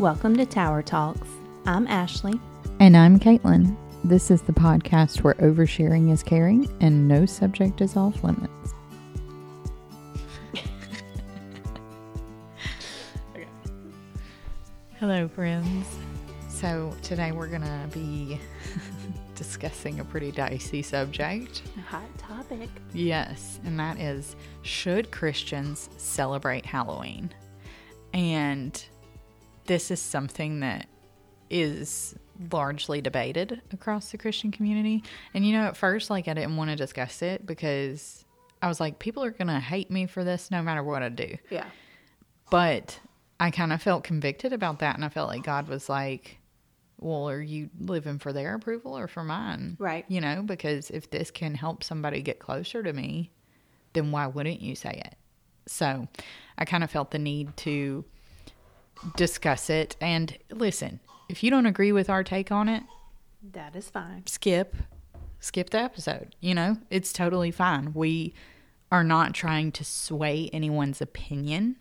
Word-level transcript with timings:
Welcome 0.00 0.36
to 0.38 0.46
Tower 0.46 0.80
Talks. 0.80 1.28
I'm 1.66 1.86
Ashley. 1.86 2.40
And 2.78 2.96
I'm 2.96 3.20
Caitlin. 3.20 3.76
This 4.02 4.30
is 4.30 4.40
the 4.40 4.54
podcast 4.54 5.22
where 5.22 5.34
oversharing 5.34 6.10
is 6.10 6.22
caring 6.22 6.74
and 6.80 7.06
no 7.06 7.26
subject 7.26 7.82
is 7.82 7.98
off 7.98 8.24
limits. 8.24 8.72
Hello, 14.98 15.28
friends. 15.28 15.86
So, 16.48 16.96
today 17.02 17.32
we're 17.32 17.48
going 17.48 17.60
to 17.60 17.88
be 17.92 18.40
discussing 19.34 20.00
a 20.00 20.04
pretty 20.06 20.32
dicey 20.32 20.80
subject. 20.80 21.60
A 21.76 21.82
hot 21.82 22.16
topic. 22.16 22.70
Yes, 22.94 23.60
and 23.66 23.78
that 23.78 24.00
is 24.00 24.34
should 24.62 25.10
Christians 25.10 25.90
celebrate 25.98 26.64
Halloween? 26.64 27.34
And 28.14 28.82
this 29.70 29.92
is 29.92 30.00
something 30.00 30.58
that 30.58 30.88
is 31.48 32.16
largely 32.50 33.00
debated 33.00 33.62
across 33.72 34.10
the 34.10 34.18
Christian 34.18 34.50
community. 34.50 35.04
And 35.32 35.46
you 35.46 35.52
know, 35.52 35.62
at 35.62 35.76
first, 35.76 36.10
like, 36.10 36.26
I 36.26 36.34
didn't 36.34 36.56
want 36.56 36.70
to 36.70 36.76
discuss 36.76 37.22
it 37.22 37.46
because 37.46 38.24
I 38.60 38.66
was 38.66 38.80
like, 38.80 38.98
people 38.98 39.22
are 39.22 39.30
going 39.30 39.46
to 39.46 39.60
hate 39.60 39.88
me 39.88 40.06
for 40.06 40.24
this 40.24 40.50
no 40.50 40.60
matter 40.60 40.82
what 40.82 41.04
I 41.04 41.08
do. 41.08 41.36
Yeah. 41.50 41.66
But 42.50 42.98
I 43.38 43.52
kind 43.52 43.72
of 43.72 43.80
felt 43.80 44.02
convicted 44.02 44.52
about 44.52 44.80
that. 44.80 44.96
And 44.96 45.04
I 45.04 45.08
felt 45.08 45.28
like 45.28 45.44
God 45.44 45.68
was 45.68 45.88
like, 45.88 46.40
well, 46.98 47.28
are 47.28 47.40
you 47.40 47.70
living 47.78 48.18
for 48.18 48.32
their 48.32 48.56
approval 48.56 48.98
or 48.98 49.06
for 49.06 49.22
mine? 49.22 49.76
Right. 49.78 50.04
You 50.08 50.20
know, 50.20 50.42
because 50.42 50.90
if 50.90 51.10
this 51.10 51.30
can 51.30 51.54
help 51.54 51.84
somebody 51.84 52.22
get 52.22 52.40
closer 52.40 52.82
to 52.82 52.92
me, 52.92 53.30
then 53.92 54.10
why 54.10 54.26
wouldn't 54.26 54.62
you 54.62 54.74
say 54.74 55.00
it? 55.06 55.14
So 55.66 56.08
I 56.58 56.64
kind 56.64 56.82
of 56.82 56.90
felt 56.90 57.12
the 57.12 57.20
need 57.20 57.56
to 57.58 58.04
discuss 59.16 59.70
it. 59.70 59.96
And 60.00 60.36
listen, 60.50 61.00
if 61.28 61.42
you 61.42 61.50
don't 61.50 61.66
agree 61.66 61.92
with 61.92 62.10
our 62.10 62.22
take 62.24 62.50
on 62.52 62.68
it, 62.68 62.82
That 63.52 63.74
is 63.76 63.88
fine. 63.90 64.26
skip 64.26 64.76
skip 65.42 65.70
the 65.70 65.78
episode 65.78 66.36
you 66.40 66.54
know 66.54 66.76
it's 66.90 67.14
totally 67.14 67.50
fine 67.50 67.94
we 67.94 68.34
are 68.92 69.02
not 69.02 69.32
trying 69.32 69.72
to 69.72 69.82
sway 69.82 70.50
anyone's 70.52 71.00
opinion 71.00 71.76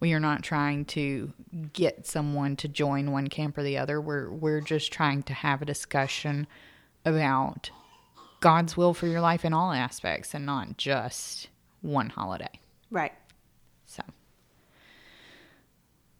we 0.00 0.14
are 0.14 0.20
not 0.20 0.42
trying 0.42 0.82
to 0.86 1.30
get 1.74 2.06
someone 2.06 2.56
to 2.56 2.66
join 2.68 3.12
one 3.12 3.28
camp 3.28 3.58
or 3.58 3.62
the 3.62 3.76
other 3.76 4.00
we're 4.00 4.30
we're 4.30 4.62
just 4.62 4.90
trying 4.90 5.22
to 5.22 5.34
have 5.34 5.60
a 5.60 5.66
discussion 5.66 6.46
about 7.04 7.68
God's 8.40 8.78
will 8.78 8.94
for 8.94 9.06
your 9.06 9.20
life 9.20 9.44
in 9.44 9.52
all 9.52 9.72
aspects 9.72 10.32
and 10.32 10.46
not 10.46 10.78
just 10.78 11.48
one 11.82 12.08
holiday 12.08 12.58
Right. 12.90 13.12
so 13.84 14.02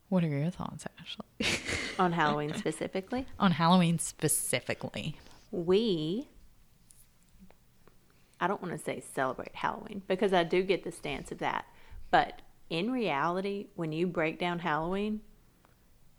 what 0.08 0.24
are 0.24 0.28
your 0.28 0.50
thoughts 0.50 0.86
Ashley 1.00 1.60
On 1.98 2.12
Halloween 2.12 2.54
specifically, 2.54 3.26
on 3.38 3.52
Halloween 3.52 3.98
specifically 3.98 5.16
we, 5.50 6.28
I 8.40 8.46
don't 8.46 8.60
want 8.60 8.76
to 8.76 8.82
say 8.82 9.02
celebrate 9.14 9.54
Halloween 9.54 10.02
because 10.06 10.32
I 10.32 10.44
do 10.44 10.62
get 10.62 10.84
the 10.84 10.92
stance 10.92 11.32
of 11.32 11.38
that. 11.38 11.66
But 12.10 12.42
in 12.68 12.90
reality, 12.90 13.68
when 13.74 13.92
you 13.92 14.06
break 14.06 14.38
down 14.38 14.60
Halloween, 14.60 15.20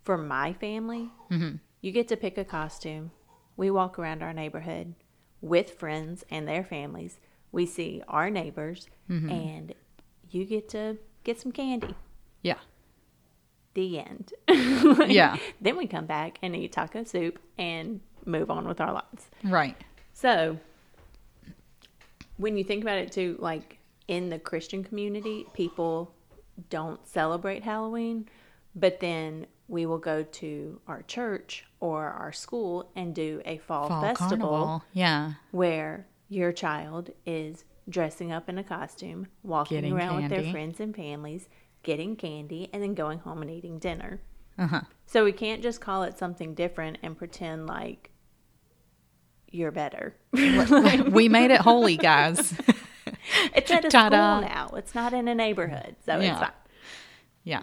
for 0.02 0.16
my 0.16 0.54
family, 0.54 1.10
mm-hmm. 1.30 1.56
you 1.82 1.92
get 1.92 2.08
to 2.08 2.16
pick 2.16 2.38
a 2.38 2.44
costume. 2.44 3.10
We 3.56 3.70
walk 3.70 3.98
around 3.98 4.22
our 4.22 4.32
neighborhood 4.32 4.94
with 5.42 5.72
friends 5.72 6.24
and 6.30 6.48
their 6.48 6.64
families. 6.64 7.18
We 7.52 7.66
see 7.66 8.02
our 8.08 8.30
neighbors, 8.30 8.88
mm-hmm. 9.10 9.30
and 9.30 9.74
you 10.30 10.46
get 10.46 10.68
to 10.70 10.96
get 11.24 11.40
some 11.40 11.52
candy. 11.52 11.94
yeah 12.42 12.58
the 13.78 13.98
end. 14.00 14.32
Yeah. 15.08 15.36
Then 15.60 15.76
we 15.76 15.86
come 15.86 16.06
back 16.06 16.38
and 16.42 16.54
eat 16.56 16.72
taco 16.72 17.04
soup 17.04 17.38
and 17.56 18.00
move 18.24 18.50
on 18.50 18.66
with 18.66 18.80
our 18.80 18.92
lives. 18.92 19.28
right 19.44 19.76
So, 20.12 20.58
when 22.36 22.56
you 22.56 22.64
think 22.64 22.82
about 22.82 22.98
it 22.98 23.12
too, 23.12 23.36
like 23.38 23.78
in 24.08 24.28
the 24.30 24.38
Christian 24.38 24.82
community, 24.84 25.46
people 25.54 26.12
don't 26.70 27.06
celebrate 27.06 27.62
Halloween, 27.62 28.28
but 28.74 29.00
then 29.00 29.46
we 29.68 29.86
will 29.86 29.98
go 29.98 30.22
to 30.22 30.80
our 30.88 31.02
church 31.02 31.64
or 31.80 32.06
our 32.06 32.32
school 32.32 32.90
and 32.96 33.14
do 33.14 33.40
a 33.44 33.58
fall, 33.58 33.88
fall 33.88 34.00
festival 34.02 34.28
carnival 34.28 34.84
yeah 34.92 35.34
where 35.50 36.06
your 36.28 36.52
child 36.52 37.10
is 37.26 37.64
dressing 37.88 38.32
up 38.32 38.48
in 38.48 38.58
a 38.58 38.64
costume, 38.64 39.26
walking 39.42 39.78
Getting 39.78 39.94
around 39.94 40.16
with 40.22 40.30
their 40.30 40.50
friends 40.52 40.80
and 40.80 40.94
families, 40.94 41.48
getting 41.82 42.16
candy, 42.16 42.68
and 42.72 42.82
then 42.82 42.94
going 42.94 43.18
home 43.20 43.42
and 43.42 43.50
eating 43.50 43.78
dinner. 43.78 44.20
uh-huh 44.58 44.82
So 45.06 45.24
we 45.24 45.32
can't 45.32 45.62
just 45.62 45.80
call 45.80 46.02
it 46.02 46.18
something 46.18 46.54
different 46.54 46.98
and 47.02 47.16
pretend 47.16 47.66
like 47.66 48.10
you're 49.50 49.70
better. 49.72 50.14
we 50.32 51.28
made 51.28 51.50
it 51.50 51.60
holy, 51.62 51.96
guys. 51.96 52.52
it's 53.54 53.70
at 53.70 53.84
a 53.84 53.88
Ta-da. 53.88 54.38
school 54.40 54.48
now. 54.48 54.68
It's 54.76 54.94
not 54.94 55.12
in 55.14 55.26
a 55.28 55.34
neighborhood, 55.34 55.96
so 56.04 56.16
it's 56.16 56.24
Yeah. 56.24 56.38
fine. 56.40 56.50
yeah. 57.44 57.62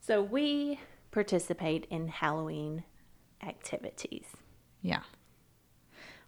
So 0.00 0.22
we 0.22 0.80
participate 1.10 1.86
in 1.90 2.08
Halloween 2.08 2.84
activities. 3.42 4.26
Yeah. 4.82 5.02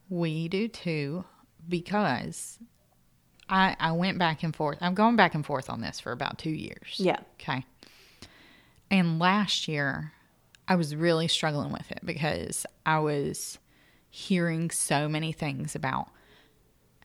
We 0.08 0.48
do 0.48 0.66
too 0.68 1.24
because 1.68 2.58
I 3.50 3.76
I 3.78 3.92
went 3.92 4.18
back 4.18 4.42
and 4.42 4.56
forth. 4.56 4.78
I'm 4.80 4.94
going 4.94 5.16
back 5.16 5.34
and 5.34 5.44
forth 5.44 5.68
on 5.68 5.82
this 5.82 6.00
for 6.00 6.12
about 6.12 6.38
2 6.38 6.50
years. 6.50 6.94
Yeah. 6.96 7.18
Okay. 7.40 7.66
And 8.90 9.18
last 9.18 9.68
year 9.68 10.12
I 10.68 10.76
was 10.76 10.94
really 10.94 11.28
struggling 11.28 11.72
with 11.72 11.90
it 11.90 12.00
because 12.04 12.64
I 12.86 13.00
was 13.00 13.58
hearing 14.08 14.70
so 14.70 15.08
many 15.08 15.32
things 15.32 15.74
about 15.74 16.08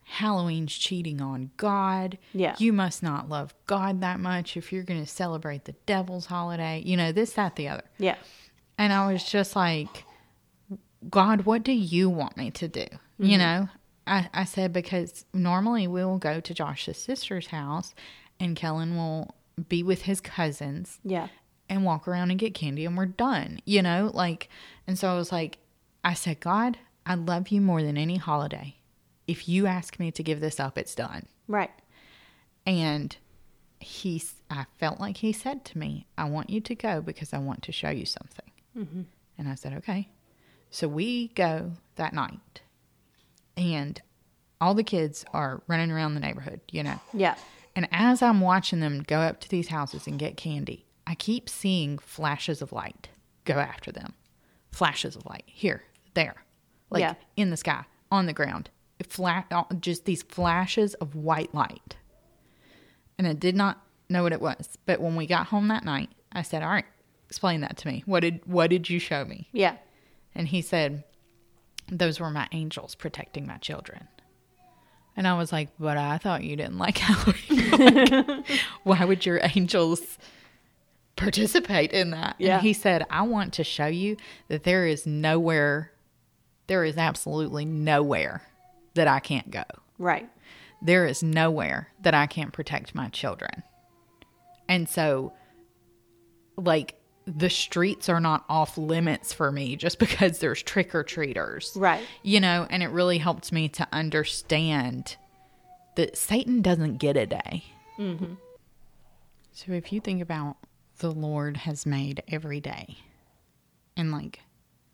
Halloween's 0.04 0.74
cheating 0.74 1.20
on 1.20 1.50
God. 1.58 2.20
Yeah. 2.32 2.56
You 2.60 2.72
must 2.74 3.02
not 3.02 3.28
love 3.28 3.56
God 3.66 4.02
that 4.02 4.20
much 4.20 4.56
if 4.56 4.72
you're 4.72 4.84
going 4.84 5.04
to 5.04 5.10
celebrate 5.10 5.66
the 5.66 5.74
devil's 5.88 6.28
holiday. 6.28 6.84
You 6.86 6.96
know, 6.96 7.12
this, 7.12 7.34
that, 7.34 7.56
the 7.56 7.70
other. 7.70 7.84
Yeah. 7.98 8.16
And 8.78 8.94
I 8.94 9.12
was 9.12 9.24
just 9.24 9.56
like, 9.56 10.06
God, 11.10 11.46
what 11.46 11.64
do 11.64 11.72
you 11.72 12.10
want 12.10 12.38
me 12.38 12.52
to 12.52 12.68
do? 12.68 12.86
You 13.18 13.38
mm-hmm. 13.38 13.38
know, 13.40 13.70
I, 14.08 14.30
I 14.34 14.44
said, 14.44 14.72
because 14.74 15.26
normally 15.34 15.88
we 15.88 16.04
will 16.06 16.18
go 16.18 16.40
to 16.40 16.54
Josh's 16.54 16.98
sister's 16.98 17.48
house 17.48 17.94
and 18.40 18.56
Kellen 18.56 18.96
will 18.96 19.34
be 19.70 19.82
with 19.84 20.04
his 20.04 20.22
cousins 20.22 21.00
Yeah. 21.04 21.30
and 21.70 21.86
walk 21.86 22.08
around 22.08 22.30
and 22.32 22.40
get 22.40 22.54
candy 22.54 22.86
and 22.86 22.96
we're 22.98 23.06
done, 23.06 23.60
you 23.66 23.82
know? 23.82 24.12
Like, 24.14 24.50
and 24.86 25.00
so 25.00 25.10
I 25.10 25.16
was 25.16 25.32
like, 25.32 25.58
I 26.04 26.14
said, 26.14 26.40
God, 26.40 26.78
I 27.06 27.16
love 27.16 27.50
you 27.50 27.62
more 27.62 27.82
than 27.82 27.98
any 27.98 28.18
holiday. 28.18 28.76
If 29.28 29.50
you 29.50 29.66
ask 29.66 30.00
me 30.00 30.12
to 30.12 30.22
give 30.24 30.40
this 30.40 30.60
up, 30.60 30.78
it's 30.78 30.94
done. 30.94 31.26
Right. 31.48 31.72
And 32.66 33.16
he, 33.80 34.22
I 34.50 34.66
felt 34.78 35.00
like 35.00 35.18
he 35.18 35.32
said 35.32 35.66
to 35.66 35.78
me, 35.78 36.06
I 36.18 36.26
want 36.26 36.50
you 36.50 36.62
to 36.62 36.76
go 36.76 37.02
because 37.02 37.34
I 37.34 37.38
want 37.40 37.62
to 37.64 37.72
show 37.72 37.90
you 37.90 38.06
something. 38.06 38.52
Mm-hmm. 38.78 39.02
And 39.38 39.48
I 39.48 39.56
said, 39.56 39.74
okay. 39.74 40.10
So 40.70 40.88
we 40.88 41.30
go 41.30 41.72
that 41.96 42.14
night, 42.14 42.62
and 43.74 44.02
all 44.62 44.74
the 44.74 44.84
kids 44.84 45.26
are 45.34 45.62
running 45.68 45.92
around 45.92 46.14
the 46.14 46.20
neighborhood, 46.20 46.62
you 46.72 46.84
know. 46.84 47.00
Yeah. 47.14 47.36
And 47.76 47.88
as 47.92 48.22
I'm 48.22 48.40
watching 48.42 48.80
them 48.80 49.04
go 49.06 49.20
up 49.20 49.40
to 49.42 49.50
these 49.50 49.68
houses 49.68 50.08
and 50.08 50.18
get 50.18 50.38
candy, 50.38 50.86
I 51.08 51.16
keep 51.16 51.50
seeing 51.50 51.98
flashes 51.98 52.62
of 52.62 52.72
light 52.72 53.10
go 53.44 53.56
after 53.56 53.92
them. 53.92 54.14
Flashes 54.72 55.16
of 55.16 55.26
light 55.26 55.44
here, 55.46 55.84
there, 56.14 56.36
like 56.90 57.02
Yeah. 57.02 57.14
in 57.36 57.50
the 57.50 57.58
sky, 57.58 57.84
on 58.12 58.26
the 58.26 58.34
ground. 58.34 58.70
Flat, 59.08 59.52
just 59.82 60.06
these 60.06 60.24
flashes 60.24 60.94
of 60.96 61.16
white 61.16 61.54
light. 61.54 61.98
And 63.18 63.28
I 63.28 63.34
did 63.34 63.56
not 63.56 63.82
know 64.10 64.24
what 64.24 64.34
it 64.34 64.42
was. 64.42 64.78
But 64.86 65.00
when 65.02 65.16
we 65.16 65.28
got 65.28 65.48
home 65.48 65.68
that 65.68 65.84
night, 65.84 66.10
I 66.32 66.42
said, 66.42 66.64
"All 66.64 66.70
right, 66.70 66.86
explain 67.28 67.62
that 67.62 67.78
to 67.78 67.88
me. 67.88 68.04
What 68.06 68.22
did 68.22 68.42
what 68.46 68.70
did 68.70 68.90
you 68.90 69.00
show 69.00 69.26
me?" 69.26 69.48
Yeah. 69.52 69.76
And 70.34 70.48
he 70.50 70.62
said, 70.62 71.04
Those 71.88 72.20
were 72.20 72.32
my 72.32 72.48
angels 72.52 72.96
protecting 72.96 73.46
my 73.46 73.58
children. 73.58 74.08
And 75.18 75.28
I 75.28 75.38
was 75.38 75.52
like, 75.52 75.70
But 75.80 75.98
I 75.98 76.18
thought 76.18 76.44
you 76.44 76.56
didn't 76.56 76.78
like 76.78 76.98
Halloween. 77.00 77.72
Like, 77.72 78.48
why 78.84 79.06
would 79.06 79.26
your 79.26 79.40
angels 79.44 80.18
participate 81.16 81.92
in 81.92 82.12
that? 82.12 82.36
Yeah. 82.40 82.56
And 82.56 82.64
he 82.64 82.74
said, 82.74 83.06
I 83.10 83.22
want 83.24 83.54
to 83.54 83.64
show 83.64 83.88
you 83.88 84.18
that 84.48 84.64
there 84.64 84.86
is 84.86 85.06
nowhere, 85.06 85.92
there 86.68 86.84
is 86.84 86.98
absolutely 86.98 87.66
nowhere 87.66 88.42
that 88.96 89.08
I 89.08 89.20
can't 89.20 89.52
go. 89.52 89.64
Right. 89.98 90.30
There 90.82 91.06
is 91.06 91.24
nowhere 91.24 91.90
that 92.02 92.14
I 92.14 92.28
can't 92.28 92.52
protect 92.52 92.94
my 92.94 93.08
children. 93.10 93.64
And 94.68 94.90
so, 94.90 95.34
like, 96.58 97.00
the 97.28 97.50
streets 97.50 98.08
are 98.10 98.20
not 98.20 98.46
off 98.50 98.78
limits 98.78 99.34
for 99.34 99.52
me 99.52 99.76
just 99.76 99.98
because 100.00 100.40
there's 100.40 100.62
trick 100.62 100.94
or 100.94 101.04
treaters. 101.04 101.74
Right. 101.76 102.06
You 102.24 102.40
know, 102.40 102.68
and 102.70 102.84
it 102.84 102.90
really 102.90 103.18
helped 103.18 103.52
me 103.52 103.68
to 103.70 103.88
understand 103.92 105.16
that 105.96 106.18
Satan 106.18 106.62
doesn't 106.62 106.98
get 106.98 107.18
a 107.18 107.26
day. 107.26 107.64
Mm-hmm. 107.98 108.34
So 109.54 109.72
if 109.72 109.92
you 109.92 110.02
think 110.02 110.22
about 110.22 110.58
the 111.00 111.12
Lord 111.12 111.58
has 111.58 111.86
made 111.86 112.22
every 112.28 112.60
day 112.60 112.98
And 113.98 114.12
like, 114.12 114.42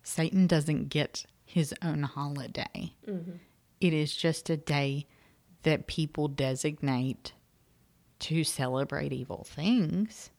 Satan 0.02 0.46
doesn't 0.46 0.88
get 0.88 1.24
his 1.44 1.74
own 1.82 2.02
holiday. 2.04 2.92
It 3.80 3.92
is 3.92 4.14
just 4.14 4.48
a 4.50 4.56
day 4.56 5.06
that 5.64 5.86
people 5.86 6.28
designate 6.28 7.32
to 8.20 8.44
celebrate 8.44 9.12
evil 9.12 9.44
things. 9.48 10.30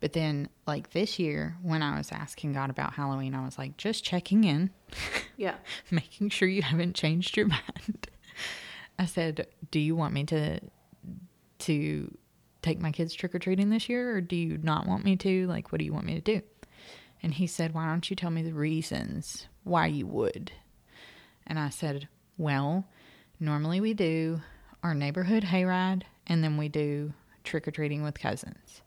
But 0.00 0.12
then, 0.12 0.48
like 0.66 0.90
this 0.90 1.18
year, 1.18 1.56
when 1.62 1.82
I 1.82 1.96
was 1.96 2.12
asking 2.12 2.52
God 2.52 2.68
about 2.70 2.92
Halloween, 2.94 3.34
I 3.34 3.44
was 3.44 3.56
like, 3.58 3.76
just 3.78 4.04
checking 4.04 4.44
in, 4.44 4.70
Yeah. 5.36 5.54
making 5.90 6.28
sure 6.30 6.48
you 6.48 6.62
haven't 6.62 6.94
changed 6.94 7.36
your 7.36 7.46
mind. 7.48 8.08
I 8.98 9.06
said, 9.06 9.46
"Do 9.70 9.78
you 9.80 9.96
want 9.96 10.14
me 10.14 10.24
to 10.24 10.60
to 11.60 12.16
take 12.62 12.80
my 12.80 12.90
kids 12.92 13.14
trick 13.14 13.34
or 13.34 13.38
treating 13.38 13.70
this 13.70 13.88
year, 13.88 14.16
or 14.16 14.20
do 14.20 14.36
you 14.36 14.58
not 14.58 14.86
want 14.86 15.04
me 15.04 15.16
to? 15.16 15.46
Like, 15.46 15.72
what 15.72 15.78
do 15.78 15.84
you 15.84 15.92
want 15.92 16.06
me 16.06 16.14
to 16.14 16.20
do?" 16.20 16.42
And 17.22 17.34
he 17.34 17.46
said, 17.46 17.72
"Why 17.74 17.86
don't 17.86 18.08
you 18.08 18.16
tell 18.16 18.30
me 18.30 18.42
the 18.42 18.52
reasons 18.54 19.46
why 19.64 19.86
you 19.86 20.06
would?" 20.06 20.52
And 21.46 21.58
I 21.58 21.70
said, 21.70 22.08
"Well, 22.36 22.86
normally 23.40 23.80
we 23.80 23.94
do 23.94 24.40
our 24.82 24.94
neighborhood 24.94 25.44
hayride, 25.44 26.02
and 26.26 26.42
then 26.44 26.56
we 26.58 26.68
do 26.68 27.12
trick 27.44 27.66
or 27.66 27.70
treating 27.70 28.02
with 28.02 28.18
cousins." 28.18 28.82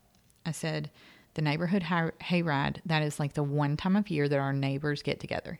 I 0.46 0.52
said, 0.52 0.90
"The 1.34 1.42
neighborhood 1.42 1.84
hay- 1.84 2.12
hayride 2.22 2.82
that 2.86 3.04
is 3.04 3.20
like 3.20 3.34
the 3.34 3.44
one 3.44 3.78
time 3.78 3.96
of 3.96 4.10
year 4.10 4.28
that 4.28 4.40
our 4.40 4.54
neighbors 4.54 5.04
get 5.04 5.20
together." 5.20 5.60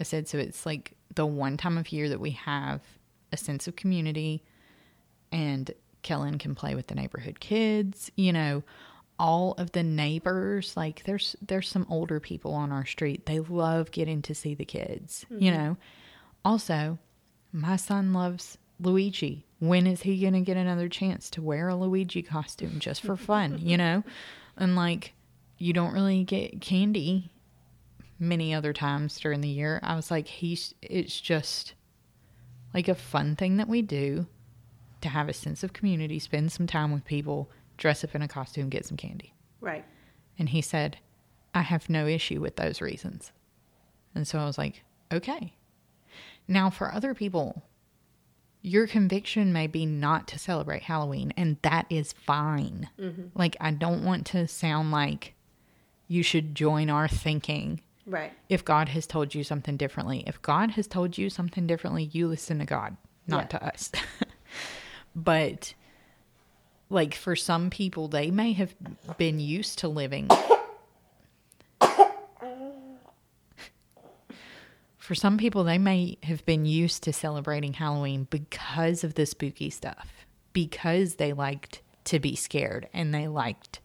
I 0.00 0.04
said, 0.04 0.28
so 0.28 0.38
it's 0.38 0.64
like 0.64 0.92
the 1.14 1.26
one 1.26 1.56
time 1.56 1.76
of 1.76 1.90
year 1.90 2.08
that 2.08 2.20
we 2.20 2.30
have 2.30 2.80
a 3.32 3.36
sense 3.36 3.66
of 3.66 3.76
community 3.76 4.42
and 5.32 5.70
Kellen 6.02 6.38
can 6.38 6.54
play 6.54 6.74
with 6.74 6.86
the 6.86 6.94
neighborhood 6.94 7.40
kids, 7.40 8.10
you 8.16 8.32
know, 8.32 8.62
all 9.18 9.54
of 9.58 9.72
the 9.72 9.82
neighbors, 9.82 10.76
like 10.76 11.02
there's 11.04 11.34
there's 11.42 11.68
some 11.68 11.86
older 11.90 12.20
people 12.20 12.54
on 12.54 12.70
our 12.70 12.86
street. 12.86 13.26
They 13.26 13.40
love 13.40 13.90
getting 13.90 14.22
to 14.22 14.34
see 14.34 14.54
the 14.54 14.64
kids, 14.64 15.26
you 15.28 15.50
mm-hmm. 15.50 15.58
know. 15.58 15.76
Also, 16.44 16.98
my 17.52 17.76
son 17.76 18.12
loves 18.12 18.58
Luigi. 18.80 19.44
When 19.60 19.86
is 19.86 20.02
he 20.02 20.20
going 20.20 20.34
to 20.34 20.40
get 20.40 20.56
another 20.56 20.88
chance 20.88 21.30
to 21.30 21.42
wear 21.42 21.68
a 21.68 21.74
Luigi 21.74 22.22
costume 22.22 22.78
just 22.78 23.02
for 23.02 23.16
fun, 23.16 23.58
you 23.60 23.76
know? 23.76 24.04
And 24.56 24.76
like 24.76 25.14
you 25.58 25.72
don't 25.72 25.92
really 25.92 26.24
get 26.24 26.60
candy 26.60 27.30
many 28.18 28.54
other 28.54 28.72
times 28.72 29.18
during 29.18 29.40
the 29.40 29.48
year. 29.48 29.80
I 29.82 29.96
was 29.96 30.10
like, 30.10 30.26
he's, 30.26 30.74
it's 30.82 31.20
just 31.20 31.74
like 32.72 32.88
a 32.88 32.94
fun 32.94 33.36
thing 33.36 33.56
that 33.56 33.68
we 33.68 33.82
do 33.82 34.26
to 35.00 35.08
have 35.08 35.28
a 35.28 35.32
sense 35.32 35.62
of 35.62 35.72
community, 35.72 36.18
spend 36.18 36.50
some 36.52 36.66
time 36.66 36.92
with 36.92 37.04
people, 37.04 37.50
dress 37.76 38.02
up 38.04 38.14
in 38.14 38.22
a 38.22 38.28
costume, 38.28 38.68
get 38.68 38.86
some 38.86 38.96
candy. 38.96 39.32
Right. 39.60 39.84
And 40.38 40.48
he 40.48 40.60
said, 40.60 40.98
I 41.54 41.62
have 41.62 41.88
no 41.88 42.06
issue 42.06 42.40
with 42.40 42.56
those 42.56 42.80
reasons. 42.80 43.32
And 44.14 44.26
so 44.26 44.38
I 44.38 44.44
was 44.44 44.58
like, 44.58 44.84
okay. 45.12 45.54
Now, 46.46 46.70
for 46.70 46.92
other 46.92 47.14
people, 47.14 47.62
your 48.62 48.86
conviction 48.86 49.52
may 49.52 49.66
be 49.66 49.86
not 49.86 50.26
to 50.28 50.38
celebrate 50.38 50.82
Halloween, 50.82 51.32
and 51.36 51.56
that 51.62 51.86
is 51.90 52.12
fine. 52.12 52.88
Mm-hmm. 52.98 53.38
Like, 53.38 53.56
I 53.60 53.70
don't 53.70 54.04
want 54.04 54.26
to 54.28 54.46
sound 54.48 54.90
like 54.90 55.34
you 56.08 56.22
should 56.22 56.54
join 56.54 56.90
our 56.90 57.06
thinking 57.08 57.80
Right. 58.06 58.32
if 58.48 58.64
God 58.64 58.88
has 58.90 59.06
told 59.06 59.34
you 59.34 59.44
something 59.44 59.76
differently. 59.76 60.24
If 60.26 60.40
God 60.42 60.72
has 60.72 60.86
told 60.86 61.18
you 61.18 61.28
something 61.30 61.66
differently, 61.66 62.04
you 62.12 62.26
listen 62.28 62.58
to 62.60 62.64
God, 62.64 62.96
not 63.26 63.42
Yeah. 63.52 63.58
to 63.58 63.66
us. 63.66 63.92
but 65.14 65.74
like 66.90 67.14
for 67.14 67.36
some 67.36 67.70
people, 67.70 68.08
they 68.08 68.30
may 68.30 68.52
have 68.52 68.74
been 69.18 69.40
used 69.40 69.78
to 69.80 69.88
living. 69.88 70.28
For 75.08 75.14
some 75.14 75.38
people, 75.38 75.64
they 75.64 75.78
may 75.78 76.18
have 76.22 76.44
been 76.44 76.66
used 76.66 77.02
to 77.04 77.14
celebrating 77.14 77.72
Halloween 77.72 78.26
because 78.28 79.04
of 79.04 79.14
the 79.14 79.24
spooky 79.24 79.70
stuff, 79.70 80.26
because 80.52 81.14
they 81.14 81.32
liked 81.32 81.80
to 82.04 82.18
be 82.18 82.36
scared 82.36 82.90
and 82.92 83.14
they 83.14 83.26
liked 83.26 83.80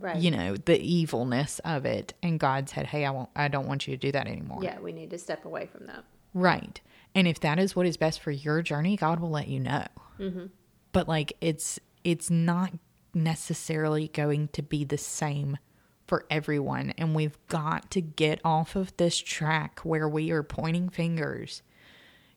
Right. 0.00 0.16
you 0.16 0.32
know 0.32 0.56
the 0.56 0.76
evilness 0.80 1.60
of 1.60 1.86
it. 1.86 2.14
And 2.20 2.40
god 2.40 2.68
said 2.68 2.86
hey 2.88 3.04
i 3.04 3.10
won't 3.10 3.30
i 3.36 3.46
don't 3.46 3.68
want 3.68 3.86
you 3.86 3.96
to 3.96 4.00
do 4.00 4.10
that 4.10 4.26
anymore. 4.26 4.58
Yeah, 4.60 4.80
we 4.80 4.90
need 4.92 5.10
to 5.10 5.18
step 5.18 5.44
away 5.44 5.66
from 5.66 5.86
that. 5.86 6.02
right. 6.34 6.80
And 7.14 7.28
if 7.28 7.38
that 7.40 7.60
is 7.60 7.76
what 7.76 7.86
is 7.86 7.96
best 7.96 8.18
for 8.20 8.32
your 8.32 8.60
journey 8.60 8.96
god 8.96 9.20
will 9.20 9.30
let 9.30 9.46
you 9.46 9.60
know. 9.60 9.86
Mm-hmm. 10.18 10.46
But 10.90 11.06
like 11.06 11.34
it's 11.40 11.78
it's 12.02 12.28
not 12.28 12.72
necessarily 13.14 14.08
going 14.08 14.48
to 14.48 14.62
be 14.62 14.84
the 14.84 14.98
same 14.98 15.58
for 16.06 16.24
everyone 16.30 16.92
and 16.98 17.14
we've 17.14 17.36
got 17.48 17.90
to 17.90 18.00
get 18.00 18.40
off 18.44 18.76
of 18.76 18.96
this 18.96 19.18
track 19.18 19.80
where 19.80 20.08
we 20.08 20.30
are 20.30 20.42
pointing 20.42 20.88
fingers 20.88 21.62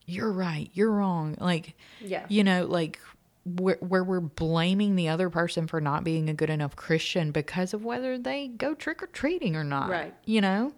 you're 0.06 0.32
right 0.32 0.70
you're 0.74 0.92
wrong 0.92 1.36
like 1.40 1.76
Yeah. 2.02 2.26
you 2.30 2.44
know 2.44 2.66
like 2.66 3.00
where, 3.46 3.78
where 3.80 4.04
we're 4.04 4.20
blaming 4.20 4.96
the 4.96 5.08
other 5.10 5.30
person 5.30 5.68
for 5.68 5.80
not 5.80 6.04
being 6.04 6.30
a 6.30 6.34
good 6.34 6.50
enough 6.50 6.76
christian 6.76 7.32
because 7.32 7.74
of 7.74 7.86
whether 7.86 8.18
they 8.18 8.48
go 8.48 8.74
trick-or-treating 8.74 9.56
or 9.56 9.64
not 9.64 9.90
Right. 9.90 10.14
you 10.26 10.42
know 10.42 10.74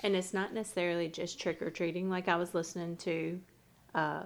And 0.00 0.16
it's 0.16 0.32
not 0.32 0.54
necessarily 0.54 1.08
just 1.08 1.40
trick 1.40 1.60
or 1.60 1.70
treating. 1.70 2.08
Like 2.08 2.28
I 2.28 2.36
was 2.36 2.54
listening 2.54 2.96
to 2.98 3.40
uh, 3.94 4.22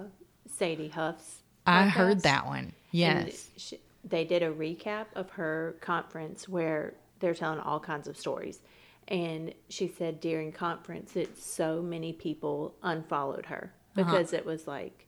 Sadie 0.46 0.88
Huff's. 0.88 1.43
i 1.67 1.88
heard 1.88 2.20
that 2.23 2.46
one 2.46 2.58
and 2.58 2.75
yes 2.93 3.49
she, 3.56 3.79
they 4.05 4.25
did 4.25 4.43
a 4.43 4.50
recap 4.52 5.06
of 5.14 5.31
her 5.31 5.76
conference 5.81 6.49
where 6.49 6.94
they're 7.22 7.34
telling 7.34 7.60
all 7.60 7.80
kinds 7.80 8.06
of 8.06 8.19
stories. 8.19 8.60
And 9.08 9.54
she 9.69 9.88
said 9.88 10.20
during 10.20 10.52
conference 10.52 11.12
that 11.12 11.38
so 11.38 11.80
many 11.80 12.12
people 12.12 12.74
unfollowed 12.82 13.46
her 13.46 13.72
uh-huh. 13.96 14.04
because 14.04 14.32
it 14.32 14.44
was 14.44 14.66
like 14.66 15.06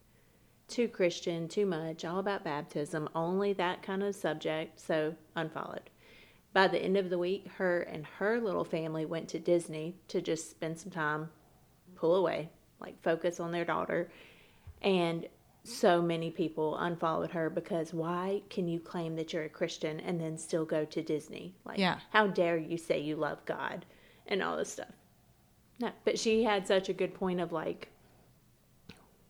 too 0.66 0.88
Christian, 0.88 1.46
too 1.46 1.66
much, 1.66 2.04
all 2.04 2.18
about 2.18 2.42
baptism, 2.42 3.08
only 3.14 3.52
that 3.52 3.82
kind 3.82 4.02
of 4.02 4.14
subject. 4.14 4.80
So 4.80 5.14
unfollowed. 5.36 5.90
By 6.54 6.68
the 6.68 6.78
end 6.78 6.96
of 6.96 7.10
the 7.10 7.18
week, 7.18 7.48
her 7.56 7.82
and 7.82 8.06
her 8.18 8.40
little 8.40 8.64
family 8.64 9.04
went 9.04 9.28
to 9.30 9.38
Disney 9.38 9.96
to 10.08 10.22
just 10.22 10.50
spend 10.50 10.78
some 10.78 10.90
time, 10.90 11.28
pull 11.96 12.14
away, 12.14 12.48
like 12.80 13.02
focus 13.02 13.40
on 13.40 13.50
their 13.50 13.64
daughter. 13.64 14.08
And 14.80 15.26
so 15.64 16.02
many 16.02 16.30
people 16.30 16.76
unfollowed 16.76 17.30
her 17.30 17.48
because 17.50 17.94
why 17.94 18.42
can 18.50 18.68
you 18.68 18.78
claim 18.78 19.16
that 19.16 19.32
you're 19.32 19.44
a 19.44 19.48
Christian 19.48 19.98
and 20.00 20.20
then 20.20 20.36
still 20.36 20.64
go 20.66 20.84
to 20.84 21.02
Disney? 21.02 21.54
Like, 21.64 21.78
Yeah. 21.78 21.98
how 22.10 22.26
dare 22.26 22.56
you 22.58 22.76
say 22.76 23.00
you 23.00 23.16
love 23.16 23.44
God 23.46 23.84
and 24.26 24.42
all 24.42 24.56
this 24.58 24.72
stuff? 24.72 24.92
No, 25.80 25.90
but 26.04 26.18
she 26.18 26.44
had 26.44 26.66
such 26.66 26.88
a 26.88 26.92
good 26.92 27.14
point 27.14 27.40
of 27.40 27.50
like, 27.50 27.88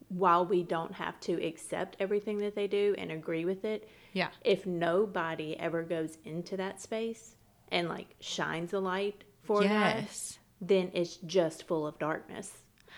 while 0.09 0.45
we 0.45 0.63
don't 0.63 0.93
have 0.93 1.19
to 1.21 1.33
accept 1.45 1.97
everything 1.99 2.39
that 2.39 2.55
they 2.55 2.67
do 2.67 2.95
and 2.99 3.11
agree 3.11 3.45
with 3.45 3.65
it, 3.65 3.89
yeah 4.13 4.29
if 4.45 4.65
nobody 4.65 5.59
ever 5.59 5.83
goes 5.83 6.19
into 6.25 6.57
that 6.57 6.81
space 6.81 7.35
and 7.73 7.89
like 7.89 8.15
shines 8.21 8.73
a 8.73 8.79
light 8.79 9.25
for 9.43 9.63
yes 9.65 10.39
then 10.61 10.89
it's 10.95 11.17
just 11.17 11.67
full 11.67 11.85
of 11.87 11.99
darkness. 11.99 12.53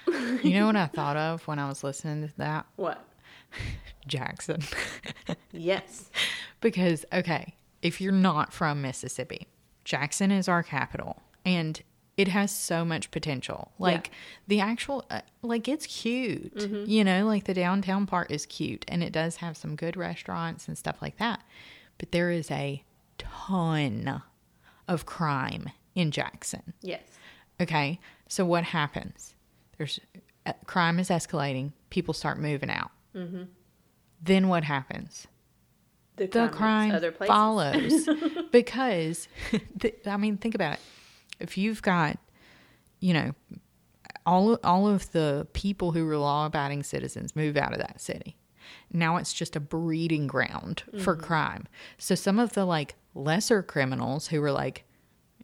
you 0.06 0.52
know 0.52 0.66
what 0.66 0.76
i 0.76 0.84
thought 0.94 1.16
of 1.16 1.46
when 1.48 1.58
i 1.58 1.66
was 1.66 1.82
listening 1.82 2.28
to 2.28 2.36
that 2.36 2.66
What? 2.76 3.02
jackson 4.06 4.60
Yes. 5.52 6.10
because 6.60 7.04
okay 7.12 7.54
if 7.82 8.00
you're 8.00 8.12
not 8.12 8.52
from 8.52 8.82
mississippi 8.82 9.46
jackson 9.84 10.30
is 10.30 10.48
our 10.48 10.62
capital 10.62 11.22
and 11.44 11.82
it 12.16 12.28
has 12.28 12.50
so 12.50 12.84
much 12.84 13.10
potential 13.10 13.72
like 13.78 14.10
the 14.48 14.60
actual 14.60 15.04
uh, 15.10 15.20
like 15.42 15.68
it's 15.68 15.86
cute 15.86 16.52
you 16.86 17.04
know 17.04 17.26
like 17.26 17.44
the 17.44 17.54
downtown 17.54 18.06
part 18.06 18.30
is 18.30 18.46
cute 18.46 18.84
and 18.88 19.02
it 19.02 19.12
does 19.12 19.36
have 19.36 19.56
some 19.56 19.76
good 19.76 19.96
restaurants 19.96 20.66
and 20.68 20.78
stuff 20.78 20.96
like 21.02 21.18
that 21.18 21.40
but 21.98 22.12
there 22.12 22.30
is 22.30 22.50
a 22.50 22.82
ton 23.18 24.22
of 24.88 25.04
crime 25.06 25.70
in 25.94 26.10
jackson 26.10 26.72
Yes. 26.82 27.02
Okay, 27.58 27.98
so 28.28 28.44
what 28.44 28.64
happens? 28.64 29.34
There's 29.78 29.98
uh, 30.44 30.52
crime 30.66 30.98
is 30.98 31.08
escalating. 31.08 31.72
People 31.88 32.12
start 32.12 32.38
moving 32.38 32.68
out. 32.68 32.90
Mm-hmm. 33.16 33.42
Then 34.22 34.48
what 34.48 34.64
happens? 34.64 35.26
The 36.16 36.26
The 36.26 36.48
crime, 36.48 36.48
is 36.48 36.56
crime 36.56 36.94
other 36.94 37.12
follows 37.12 38.08
because, 38.52 39.28
th- 39.80 39.98
I 40.06 40.16
mean, 40.16 40.36
think 40.38 40.54
about 40.54 40.74
it. 40.74 40.80
If 41.40 41.58
you've 41.58 41.82
got, 41.82 42.18
you 43.00 43.12
know, 43.14 43.32
all 44.24 44.54
all 44.64 44.88
of 44.88 45.12
the 45.12 45.46
people 45.52 45.92
who 45.92 46.04
were 46.06 46.16
law-abiding 46.16 46.82
citizens 46.82 47.36
move 47.36 47.56
out 47.56 47.72
of 47.72 47.78
that 47.78 48.00
city. 48.00 48.36
Now 48.92 49.16
it's 49.16 49.32
just 49.32 49.54
a 49.54 49.60
breeding 49.60 50.26
ground 50.26 50.82
for 50.98 51.14
Mm-hmm. 51.14 51.24
crime. 51.24 51.68
So 51.98 52.14
some 52.14 52.38
of 52.38 52.54
the 52.54 52.64
like 52.64 52.96
lesser 53.14 53.62
criminals 53.62 54.28
who 54.28 54.40
were 54.40 54.50
like, 54.50 54.84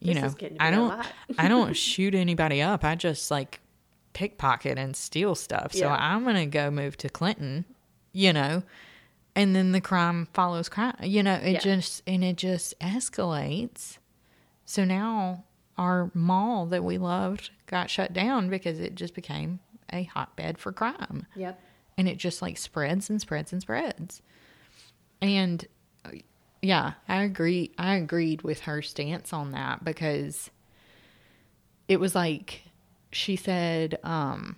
you 0.00 0.14
This 0.14 0.20
know, 0.22 0.26
is 0.28 0.34
getting 0.34 0.58
to 0.58 0.64
I 0.64 0.70
don't. 0.70 1.06
I 1.38 1.48
don't 1.48 1.74
shoot 1.76 2.14
anybody 2.14 2.60
up. 2.62 2.82
I 2.84 2.94
just 2.96 3.30
like 3.30 3.60
pickpocket 4.12 4.78
and 4.78 4.94
steal 4.96 5.34
stuff. 5.34 5.72
So 5.72 5.86
Yeah. 5.86 5.96
I'm 5.98 6.24
gonna 6.24 6.46
go 6.46 6.70
move 6.70 6.96
to 6.98 7.08
Clinton, 7.08 7.64
you 8.12 8.32
know, 8.32 8.62
and 9.34 9.56
then 9.56 9.72
the 9.72 9.80
crime 9.80 10.28
follows 10.34 10.68
crime. 10.68 10.96
You 11.02 11.22
know, 11.22 11.34
it 11.34 11.52
Yeah. 11.52 11.58
just 11.60 12.02
and 12.06 12.22
it 12.22 12.36
just 12.36 12.78
escalates. 12.80 13.98
So 14.64 14.84
now 14.84 15.44
our 15.78 16.10
mall 16.14 16.66
that 16.66 16.84
we 16.84 16.98
loved 16.98 17.50
got 17.66 17.88
shut 17.90 18.12
down 18.12 18.48
because 18.50 18.78
it 18.78 18.94
just 18.94 19.14
became 19.14 19.60
a 19.92 20.04
hotbed 20.04 20.58
for 20.58 20.72
crime. 20.72 21.26
Yep. 21.34 21.60
And 21.96 22.08
it 22.08 22.18
just 22.18 22.42
like 22.42 22.56
spreads 22.58 23.08
and 23.10 23.20
spreads 23.20 23.52
and 23.52 23.60
spreads. 23.62 24.22
And 25.20 25.66
yeah, 26.60 26.92
I 27.08 27.22
agree. 27.22 27.72
I 27.78 27.94
agreed 27.96 28.42
with 28.42 28.60
her 28.60 28.82
stance 28.82 29.32
on 29.32 29.52
that 29.52 29.84
because 29.84 30.50
it 31.88 31.98
was 31.98 32.14
like 32.14 32.62
she 33.12 33.36
said, 33.36 33.98
um, 34.02 34.56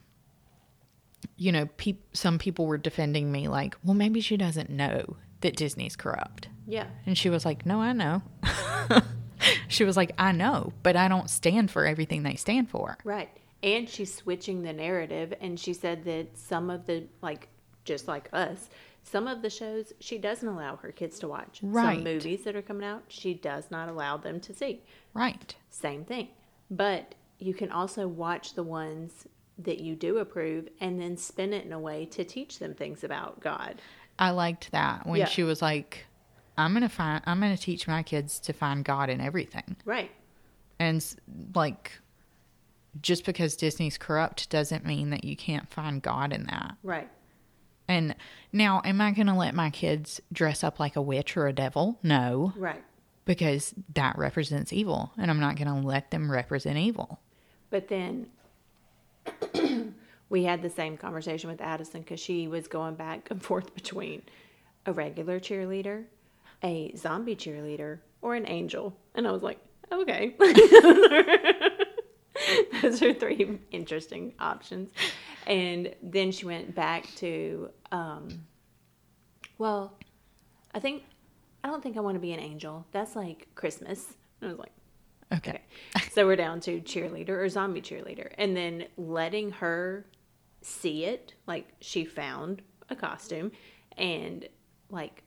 you 1.36 1.52
know, 1.52 1.66
peop- 1.76 2.16
some 2.16 2.38
people 2.38 2.66
were 2.66 2.78
defending 2.78 3.30
me, 3.30 3.48
like, 3.48 3.76
well, 3.84 3.94
maybe 3.94 4.20
she 4.20 4.36
doesn't 4.36 4.70
know 4.70 5.16
that 5.40 5.56
Disney's 5.56 5.96
corrupt. 5.96 6.48
Yeah. 6.66 6.86
And 7.06 7.18
she 7.18 7.28
was 7.28 7.44
like, 7.44 7.66
no, 7.66 7.80
I 7.80 7.92
know. 7.92 8.22
she 9.68 9.84
was 9.84 9.96
like, 9.96 10.12
I 10.18 10.32
know, 10.32 10.72
but 10.82 10.96
I 10.96 11.08
don't 11.08 11.28
stand 11.28 11.70
for 11.70 11.84
everything 11.84 12.22
they 12.22 12.36
stand 12.36 12.70
for. 12.70 12.96
Right. 13.04 13.30
And 13.62 13.88
she's 13.88 14.14
switching 14.14 14.62
the 14.62 14.72
narrative 14.72 15.34
and 15.40 15.58
she 15.58 15.74
said 15.74 16.04
that 16.04 16.36
some 16.36 16.70
of 16.70 16.86
the 16.86 17.04
like 17.22 17.48
just 17.84 18.08
like 18.08 18.28
us, 18.32 18.68
some 19.02 19.26
of 19.26 19.42
the 19.42 19.50
shows 19.50 19.92
she 20.00 20.18
doesn't 20.18 20.48
allow 20.48 20.76
her 20.76 20.92
kids 20.92 21.18
to 21.20 21.28
watch. 21.28 21.60
Right. 21.62 21.96
Some 21.96 22.04
movies 22.04 22.44
that 22.44 22.56
are 22.56 22.62
coming 22.62 22.86
out, 22.86 23.04
she 23.08 23.34
does 23.34 23.70
not 23.70 23.88
allow 23.88 24.16
them 24.16 24.40
to 24.40 24.54
see. 24.54 24.82
Right. 25.12 25.54
Same 25.70 26.04
thing. 26.04 26.28
But 26.70 27.14
you 27.38 27.54
can 27.54 27.70
also 27.70 28.06
watch 28.08 28.54
the 28.54 28.62
ones 28.62 29.26
that 29.58 29.78
you 29.80 29.94
do 29.94 30.18
approve 30.18 30.68
and 30.80 31.00
then 31.00 31.16
spin 31.16 31.52
it 31.52 31.64
in 31.64 31.72
a 31.72 31.78
way 31.78 32.06
to 32.06 32.24
teach 32.24 32.58
them 32.58 32.74
things 32.74 33.04
about 33.04 33.40
God. 33.40 33.80
I 34.18 34.30
liked 34.30 34.72
that 34.72 35.06
when 35.06 35.20
Yeah. 35.20 35.26
she 35.26 35.42
was 35.42 35.60
like, 35.62 36.06
I'm 36.56 36.72
going 36.72 36.82
to 36.82 36.88
find, 36.88 37.22
I'm 37.26 37.40
going 37.40 37.54
to 37.56 37.60
teach 37.62 37.86
my 37.88 38.02
kids 38.02 38.38
to 38.40 38.52
find 38.52 38.84
God 38.84 39.10
in 39.10 39.20
everything. 39.20 39.76
Right. 39.84 40.10
And 40.78 41.04
like, 41.54 41.92
just 43.00 43.24
because 43.24 43.56
Disney's 43.56 43.98
corrupt 43.98 44.50
doesn't 44.50 44.84
mean 44.86 45.10
that 45.10 45.24
you 45.24 45.36
can't 45.36 45.68
find 45.72 46.00
God 46.00 46.32
in 46.32 46.44
that. 46.46 46.76
Right. 46.82 47.10
And 47.88 48.14
now, 48.52 48.80
am 48.84 49.00
I 49.00 49.10
going 49.10 49.26
to 49.26 49.34
let 49.34 49.54
my 49.54 49.68
kids 49.70 50.20
dress 50.32 50.64
up 50.64 50.78
like 50.80 50.96
a 50.96 51.02
witch 51.02 51.36
or 51.36 51.46
a 51.46 51.52
devil? 51.52 51.98
No, 52.02 52.52
Right. 52.56 52.82
Because 53.24 53.74
that 53.94 54.18
represents 54.18 54.72
evil, 54.72 55.12
and 55.16 55.30
I'm 55.30 55.40
not 55.40 55.56
going 55.56 55.68
to 55.68 55.86
let 55.86 56.10
them 56.10 56.30
represent 56.30 56.78
evil. 56.78 57.20
But 57.70 57.88
then 57.88 58.26
we 60.28 60.44
had 60.44 60.62
the 60.62 60.70
same 60.70 60.96
conversation 60.96 61.50
with 61.50 61.60
Addison 61.60 62.00
because 62.02 62.20
she 62.20 62.48
was 62.48 62.68
going 62.68 62.94
back 62.94 63.30
and 63.30 63.42
forth 63.42 63.74
between 63.74 64.22
a 64.86 64.92
regular 64.92 65.40
cheerleader, 65.40 66.04
a 66.62 66.94
zombie 66.96 67.36
cheerleader, 67.36 67.98
or 68.22 68.34
an 68.34 68.46
angel. 68.48 68.96
And 69.14 69.26
I 69.26 69.32
was 69.32 69.42
like, 69.42 69.58
okay. 69.90 70.34
Those 72.82 73.02
are 73.02 73.14
three 73.14 73.58
interesting 73.70 74.34
options. 74.38 74.90
And 75.46 75.94
then 76.02 76.32
she 76.32 76.46
went 76.46 76.74
back 76.74 77.06
to, 77.16 77.70
um, 77.92 78.46
well, 79.58 79.94
I 80.74 80.80
think, 80.80 81.04
I 81.64 81.68
don't 81.68 81.82
think 81.82 81.96
I 81.96 82.00
want 82.00 82.14
to 82.16 82.20
be 82.20 82.32
an 82.32 82.40
angel. 82.40 82.86
That's 82.92 83.16
like 83.16 83.48
Christmas. 83.54 84.04
And 84.40 84.48
I 84.48 84.52
was 84.52 84.58
like, 84.60 84.72
Okay. 85.32 85.62
Okay. 85.96 86.08
so 86.12 86.26
we're 86.26 86.36
down 86.36 86.60
to 86.60 86.80
cheerleader 86.82 87.30
or 87.30 87.48
zombie 87.48 87.80
cheerleader. 87.80 88.30
And 88.38 88.54
then 88.56 88.84
letting 88.98 89.50
her 89.52 90.04
see 90.60 91.04
it, 91.06 91.32
like 91.46 91.66
she 91.80 92.04
found 92.04 92.60
a 92.90 92.94
costume 92.94 93.50
and 93.96 94.46
like 94.90 95.22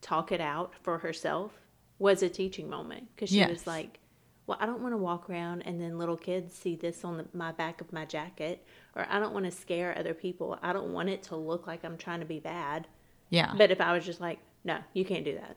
talk 0.00 0.30
it 0.32 0.40
out 0.40 0.72
for 0.82 0.98
herself 0.98 1.52
was 1.98 2.22
a 2.22 2.28
teaching 2.28 2.70
moment 2.70 3.08
because 3.14 3.28
she 3.28 3.38
Yes. 3.38 3.50
was 3.50 3.66
like, 3.66 3.98
well, 4.46 4.56
I 4.60 4.66
don't 4.66 4.80
want 4.80 4.94
to 4.94 4.98
walk 4.98 5.28
around 5.28 5.62
and 5.62 5.80
then 5.80 5.98
little 5.98 6.16
kids 6.16 6.54
see 6.54 6.76
this 6.76 7.04
on 7.04 7.18
the, 7.18 7.26
my 7.34 7.52
back 7.52 7.80
of 7.80 7.92
my 7.92 8.04
jacket, 8.04 8.64
or 8.96 9.06
I 9.10 9.18
don't 9.20 9.34
want 9.34 9.44
to 9.44 9.50
scare 9.50 9.96
other 9.98 10.14
people. 10.14 10.58
I 10.62 10.72
don't 10.72 10.92
want 10.92 11.08
it 11.08 11.22
to 11.24 11.36
look 11.36 11.66
like 11.66 11.84
I'm 11.84 11.96
trying 11.98 12.20
to 12.20 12.26
be 12.26 12.38
bad. 12.40 12.86
Yeah. 13.28 13.52
But 13.56 13.70
if 13.70 13.80
I 13.80 13.92
was 13.92 14.04
just 14.06 14.20
like, 14.20 14.38
no, 14.64 14.78
you 14.94 15.04
can't 15.04 15.24
do 15.24 15.34
that. 15.34 15.56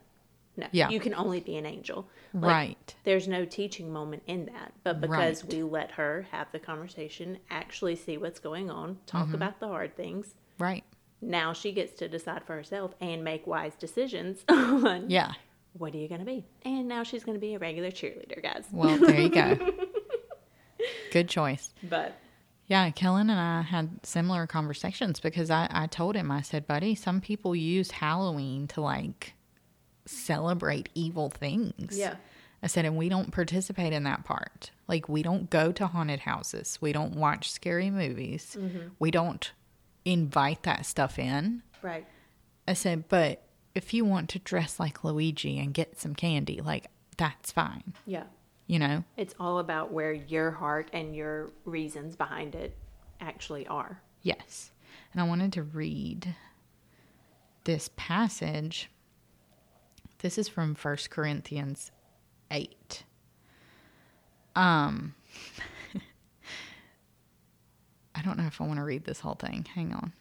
No, 0.55 0.67
Yeah. 0.71 0.89
you 0.89 0.99
can 0.99 1.13
only 1.15 1.39
be 1.39 1.55
an 1.57 1.65
angel. 1.65 2.07
Like, 2.33 2.43
right. 2.43 2.95
there's 3.05 3.27
no 3.27 3.43
teaching 3.45 3.91
moment 3.91 4.23
in 4.27 4.45
that. 4.47 4.73
But 4.83 5.01
because 5.01 5.43
Right. 5.43 5.53
we 5.53 5.63
let 5.63 5.91
her 5.91 6.27
have 6.31 6.51
the 6.51 6.59
conversation, 6.59 7.37
actually 7.49 7.95
see 7.95 8.17
what's 8.17 8.39
going 8.39 8.69
on, 8.69 8.99
talk 9.07 9.25
Mm-hmm. 9.27 9.35
about 9.35 9.59
the 9.59 9.67
hard 9.67 9.95
things, 9.95 10.35
Right. 10.59 10.83
now 11.21 11.53
she 11.53 11.71
gets 11.71 11.93
to 11.99 12.07
decide 12.07 12.43
for 12.45 12.53
herself 12.55 12.93
and 13.01 13.23
make 13.23 13.47
wise 13.47 13.75
decisions 13.75 14.43
on 14.49 15.09
Yeah. 15.09 15.33
what 15.73 15.93
are 15.95 15.97
you 15.97 16.07
going 16.07 16.19
to 16.19 16.25
be. 16.25 16.45
And 16.63 16.87
now 16.87 17.01
she's 17.03 17.23
going 17.23 17.35
to 17.35 17.41
be 17.41 17.55
a 17.55 17.59
regular 17.59 17.89
cheerleader, 17.89 18.41
guys. 18.43 18.65
Well, 18.71 18.97
there 18.97 19.19
you 19.21 19.29
go. 19.29 19.57
Good 21.11 21.29
choice. 21.29 21.73
But 21.83 22.13
Yeah, 22.67 22.89
Kellen 22.91 23.29
and 23.29 23.39
I 23.39 23.61
had 23.61 24.05
similar 24.05 24.47
conversations 24.47 25.19
because 25.19 25.49
I, 25.51 25.67
I 25.71 25.87
told 25.87 26.15
him, 26.15 26.31
I 26.31 26.41
said, 26.41 26.65
buddy, 26.67 26.95
some 26.95 27.21
people 27.21 27.55
use 27.55 27.91
Halloween 27.91 28.67
to 28.69 28.81
like 28.81 29.33
celebrate 30.05 30.89
evil 30.95 31.29
things. 31.29 31.97
Yeah. 31.97 32.15
I 32.61 32.67
said, 32.67 32.85
and 32.85 32.95
we 32.95 33.09
don't 33.09 33.31
participate 33.31 33.91
in 33.91 34.03
that 34.03 34.23
part. 34.23 34.71
Like, 34.87 35.09
we 35.09 35.21
don't 35.21 35.49
go 35.49 35.71
to 35.73 35.87
haunted 35.87 36.21
houses. 36.21 36.77
We 36.79 36.93
don't 36.93 37.15
watch 37.15 37.51
scary 37.51 37.89
movies. 37.89 38.55
Mm-hmm. 38.57 38.87
We 38.99 39.11
don't 39.11 39.51
invite 40.05 40.63
that 40.63 40.85
stuff 40.85 41.19
in. 41.19 41.63
right. 41.81 42.05
I 42.67 42.73
said, 42.73 43.09
but 43.09 43.43
if 43.75 43.93
you 43.93 44.05
want 44.05 44.29
to 44.29 44.39
dress 44.39 44.79
like 44.79 45.03
Luigi 45.03 45.59
and 45.59 45.73
get 45.73 45.99
some 45.99 46.15
candy, 46.15 46.61
like, 46.61 46.87
that's 47.17 47.51
fine. 47.51 47.93
Yeah. 48.05 48.23
You 48.67 48.79
know? 48.79 49.03
It's 49.17 49.35
all 49.39 49.59
about 49.59 49.91
where 49.91 50.13
your 50.13 50.51
heart 50.51 50.89
and 50.93 51.13
your 51.13 51.51
reasons 51.65 52.15
behind 52.15 52.55
it 52.55 52.77
actually 53.19 53.67
are. 53.67 54.01
Yes. 54.21 54.71
And 55.11 55.21
I 55.21 55.25
wanted 55.27 55.51
to 55.53 55.63
read 55.63 56.33
this 57.65 57.89
passage. 57.97 58.89
This 60.23 60.37
is 60.37 60.47
from 60.47 60.73
1 60.73 60.97
Corinthians 61.09 61.91
8. 62.49 63.03
Um 64.55 65.15
I 68.15 68.21
don't 68.21 68.37
know 68.37 68.47
if 68.47 68.61
I 68.61 68.63
want 68.63 68.77
to 68.77 68.85
read 68.85 69.03
this 69.03 69.19
whole 69.19 69.35
thing. 69.35 69.67
Hang 69.75 69.93
on. 69.93 70.13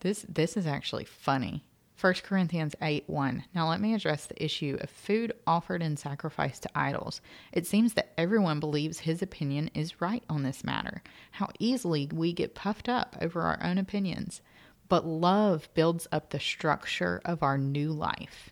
This 0.00 0.26
this 0.28 0.58
is 0.58 0.66
actually 0.66 1.06
funny. 1.06 1.64
1 1.98 2.14
Corinthians 2.22 2.74
8 2.82 3.04
1. 3.06 3.44
Now 3.54 3.66
let 3.66 3.80
me 3.80 3.94
address 3.94 4.26
the 4.26 4.44
issue 4.44 4.76
of 4.78 4.90
food 4.90 5.32
offered 5.46 5.82
in 5.82 5.96
sacrifice 5.96 6.58
to 6.60 6.78
idols. 6.78 7.22
It 7.50 7.66
seems 7.66 7.94
that 7.94 8.12
everyone 8.18 8.60
believes 8.60 9.00
his 9.00 9.22
opinion 9.22 9.70
is 9.72 10.02
right 10.02 10.22
on 10.28 10.42
this 10.42 10.62
matter. 10.62 11.02
How 11.30 11.48
easily 11.58 12.10
we 12.12 12.34
get 12.34 12.54
puffed 12.54 12.90
up 12.90 13.16
over 13.22 13.40
our 13.40 13.58
own 13.62 13.78
opinions. 13.78 14.42
But 14.88 15.06
love 15.06 15.68
builds 15.74 16.06
up 16.10 16.30
the 16.30 16.40
structure 16.40 17.20
of 17.24 17.42
our 17.42 17.58
new 17.58 17.92
life. 17.92 18.50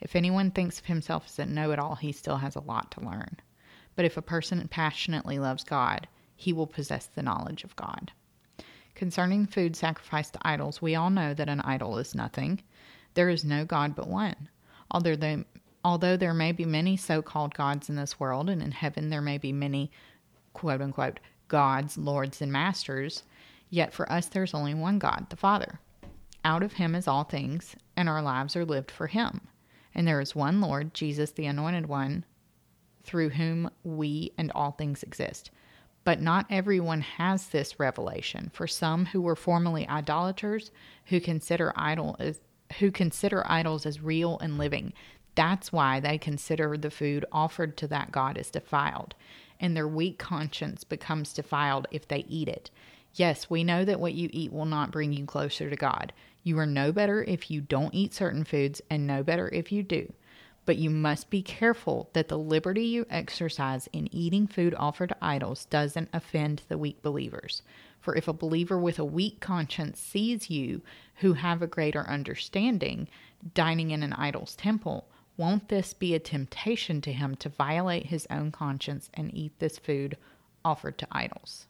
If 0.00 0.16
anyone 0.16 0.50
thinks 0.50 0.78
of 0.78 0.86
himself 0.86 1.26
as 1.26 1.38
a 1.38 1.46
know 1.46 1.72
it 1.72 1.78
all, 1.78 1.96
he 1.96 2.12
still 2.12 2.38
has 2.38 2.56
a 2.56 2.60
lot 2.60 2.90
to 2.92 3.00
learn. 3.00 3.36
But 3.94 4.04
if 4.04 4.16
a 4.16 4.22
person 4.22 4.66
passionately 4.68 5.38
loves 5.38 5.64
God, 5.64 6.06
he 6.36 6.52
will 6.52 6.66
possess 6.66 7.06
the 7.06 7.22
knowledge 7.22 7.64
of 7.64 7.76
God. 7.76 8.12
Concerning 8.94 9.46
food 9.46 9.76
sacrificed 9.76 10.34
to 10.34 10.40
idols, 10.42 10.80
we 10.80 10.94
all 10.94 11.10
know 11.10 11.34
that 11.34 11.48
an 11.48 11.60
idol 11.60 11.98
is 11.98 12.14
nothing. 12.14 12.62
There 13.14 13.28
is 13.28 13.44
no 13.44 13.64
God 13.64 13.94
but 13.94 14.08
one. 14.08 14.48
Although 14.90 15.16
there, 15.16 15.44
although 15.84 16.16
there 16.16 16.34
may 16.34 16.52
be 16.52 16.64
many 16.64 16.96
so 16.96 17.20
called 17.20 17.54
gods 17.54 17.88
in 17.88 17.96
this 17.96 18.18
world, 18.18 18.48
and 18.48 18.62
in 18.62 18.70
heaven 18.70 19.10
there 19.10 19.20
may 19.20 19.38
be 19.38 19.52
many 19.52 19.90
quote 20.52 20.80
unquote 20.80 21.20
gods, 21.48 21.98
lords, 21.98 22.40
and 22.40 22.52
masters, 22.52 23.24
yet 23.70 23.92
for 23.92 24.10
us 24.10 24.26
there's 24.26 24.54
only 24.54 24.74
one 24.74 24.98
God, 24.98 25.26
the 25.30 25.36
Father. 25.36 25.80
Out 26.44 26.62
of 26.62 26.74
him 26.74 26.94
is 26.94 27.08
all 27.08 27.24
things, 27.24 27.76
and 27.96 28.08
our 28.08 28.22
lives 28.22 28.56
are 28.56 28.64
lived 28.64 28.90
for 28.90 29.08
him. 29.08 29.42
And 29.94 30.06
there 30.06 30.20
is 30.20 30.34
one 30.34 30.60
Lord, 30.60 30.94
Jesus 30.94 31.32
the 31.32 31.46
Anointed 31.46 31.86
One, 31.86 32.24
through 33.02 33.30
whom 33.30 33.70
we 33.84 34.32
and 34.38 34.52
all 34.52 34.72
things 34.72 35.02
exist. 35.02 35.50
But 36.04 36.20
not 36.20 36.46
everyone 36.48 37.00
has 37.00 37.48
this 37.48 37.80
revelation. 37.80 38.50
For 38.54 38.66
some 38.66 39.06
who 39.06 39.20
were 39.20 39.36
formerly 39.36 39.86
idolaters, 39.88 40.70
who 41.06 41.20
consider 41.20 41.72
idol 41.76 42.16
as 42.18 42.40
who 42.78 42.90
consider 42.90 43.42
idols 43.50 43.86
as 43.86 44.02
real 44.02 44.38
and 44.40 44.58
living, 44.58 44.92
that's 45.34 45.72
why 45.72 46.00
they 46.00 46.18
consider 46.18 46.76
the 46.76 46.90
food 46.90 47.24
offered 47.32 47.76
to 47.78 47.86
that 47.88 48.12
god 48.12 48.36
as 48.36 48.50
defiled, 48.50 49.14
and 49.58 49.76
their 49.76 49.88
weak 49.88 50.18
conscience 50.18 50.84
becomes 50.84 51.32
defiled 51.32 51.86
if 51.90 52.06
they 52.08 52.24
eat 52.28 52.48
it. 52.48 52.70
Yes, 53.18 53.50
we 53.50 53.64
know 53.64 53.84
that 53.84 54.00
what 54.00 54.14
you 54.14 54.30
eat 54.32 54.52
will 54.52 54.64
not 54.64 54.90
bring 54.90 55.12
you 55.12 55.26
closer 55.26 55.68
to 55.68 55.76
God. 55.76 56.12
You 56.42 56.58
are 56.58 56.66
no 56.66 56.92
better 56.92 57.22
if 57.22 57.50
you 57.50 57.60
don't 57.60 57.94
eat 57.94 58.14
certain 58.14 58.44
foods, 58.44 58.80
and 58.88 59.06
no 59.06 59.22
better 59.22 59.48
if 59.50 59.70
you 59.70 59.82
do 59.82 60.12
but 60.68 60.76
you 60.76 60.90
must 60.90 61.30
be 61.30 61.40
careful 61.40 62.10
that 62.12 62.28
the 62.28 62.36
liberty 62.36 62.84
you 62.84 63.06
exercise 63.08 63.88
in 63.90 64.14
eating 64.14 64.46
food 64.46 64.74
offered 64.76 65.08
to 65.08 65.16
idols 65.22 65.64
doesn't 65.64 66.10
offend 66.12 66.60
the 66.68 66.76
weak 66.76 67.00
believers. 67.00 67.62
For 68.00 68.14
if 68.14 68.28
a 68.28 68.34
believer 68.34 68.78
with 68.78 68.98
a 68.98 69.04
weak 69.04 69.40
conscience 69.40 69.98
sees 69.98 70.50
you, 70.50 70.82
who 71.20 71.32
have 71.32 71.62
a 71.62 71.66
greater 71.66 72.06
understanding, 72.06 73.08
dining 73.54 73.92
in 73.92 74.02
an 74.02 74.12
idol's 74.12 74.54
temple, 74.56 75.08
Won't 75.38 75.68
this 75.68 75.94
be 75.94 76.14
a 76.14 76.18
temptation 76.18 77.00
to 77.00 77.14
him 77.14 77.34
to 77.36 77.48
violate 77.48 78.04
his 78.08 78.26
own 78.28 78.52
conscience 78.52 79.08
and 79.14 79.34
eat 79.34 79.58
this 79.60 79.78
food 79.78 80.18
offered 80.66 80.98
to 80.98 81.08
idols? 81.10 81.67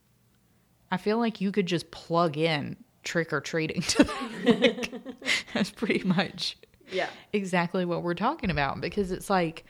I 0.90 0.96
feel 0.96 1.18
like 1.18 1.40
you 1.40 1.52
could 1.52 1.66
just 1.66 1.90
plug 1.90 2.36
in 2.36 2.76
trick 3.04 3.32
or 3.32 3.40
treating 3.40 3.82
to 3.82 4.04
that. 4.04 4.88
That's 5.54 5.70
pretty 5.70 6.04
much 6.06 6.56
Yeah. 6.90 7.08
exactly 7.32 7.84
what 7.84 8.02
we're 8.02 8.14
talking 8.14 8.50
about 8.50 8.80
because 8.80 9.10
it's 9.12 9.30
like 9.30 9.64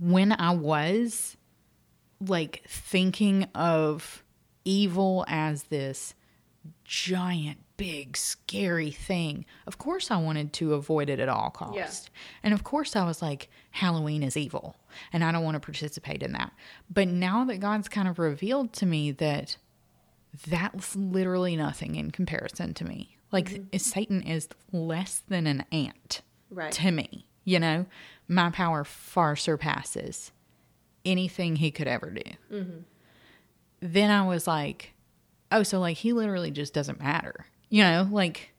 when 0.00 0.32
I 0.32 0.50
was 0.54 1.36
like 2.20 2.62
thinking 2.68 3.44
of 3.54 4.22
evil 4.64 5.24
as 5.28 5.64
this 5.64 6.14
giant, 6.84 7.58
big, 7.76 8.16
scary 8.16 8.90
thing, 8.90 9.44
of 9.66 9.78
course 9.78 10.10
I 10.10 10.16
wanted 10.16 10.52
to 10.54 10.74
avoid 10.74 11.08
it 11.10 11.18
at 11.20 11.28
all 11.28 11.50
costs. 11.50 11.76
Yeah. 11.76 12.20
And 12.44 12.54
of 12.54 12.64
course 12.64 12.96
I 12.96 13.04
was 13.04 13.20
like, 13.20 13.50
Halloween 13.72 14.22
is 14.22 14.36
evil 14.36 14.76
and 15.12 15.22
I 15.24 15.32
don't 15.32 15.44
want 15.44 15.56
to 15.56 15.60
participate 15.60 16.22
in 16.22 16.32
that. 16.32 16.52
But 16.90 17.08
now 17.08 17.44
that 17.44 17.58
God's 17.58 17.88
kind 17.88 18.08
of 18.08 18.18
revealed 18.18 18.72
to 18.74 18.86
me 18.86 19.10
that 19.12 19.56
that's 20.46 20.96
literally 20.96 21.56
nothing 21.56 21.94
in 21.96 22.10
comparison 22.10 22.74
to 22.74 22.84
me. 22.84 23.16
Like 23.32 23.50
mm-hmm. 23.50 23.76
Satan 23.78 24.22
is 24.22 24.48
less 24.72 25.22
than 25.28 25.46
an 25.46 25.64
ant 25.72 26.22
Right. 26.50 26.72
to 26.72 26.90
me. 26.90 27.26
You 27.44 27.58
know, 27.60 27.86
my 28.28 28.50
power 28.50 28.84
far 28.84 29.36
surpasses 29.36 30.32
anything 31.04 31.56
he 31.56 31.70
could 31.70 31.86
ever 31.88 32.10
do. 32.10 32.30
Mm-hmm. 32.52 32.78
Then 33.80 34.10
I 34.10 34.26
was 34.26 34.46
like, 34.46 34.94
oh, 35.52 35.62
so 35.62 35.78
like 35.80 35.98
he 35.98 36.12
literally 36.12 36.50
just 36.50 36.72
doesn't 36.72 37.00
matter. 37.00 37.46
You 37.68 37.82
know, 37.82 38.08
like 38.10 38.52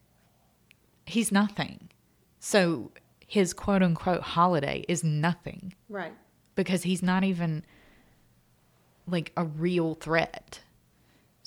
he's 1.05 1.31
nothing. 1.31 1.89
So 2.39 2.91
his 3.25 3.53
quote 3.53 3.81
unquote 3.81 4.21
holiday 4.21 4.85
is 4.87 5.03
nothing 5.03 5.73
Right. 5.89 6.13
because 6.53 6.83
he's 6.83 7.01
not 7.01 7.23
even 7.23 7.65
like 9.07 9.31
a 9.35 9.45
real 9.45 9.95
threat. 9.95 10.59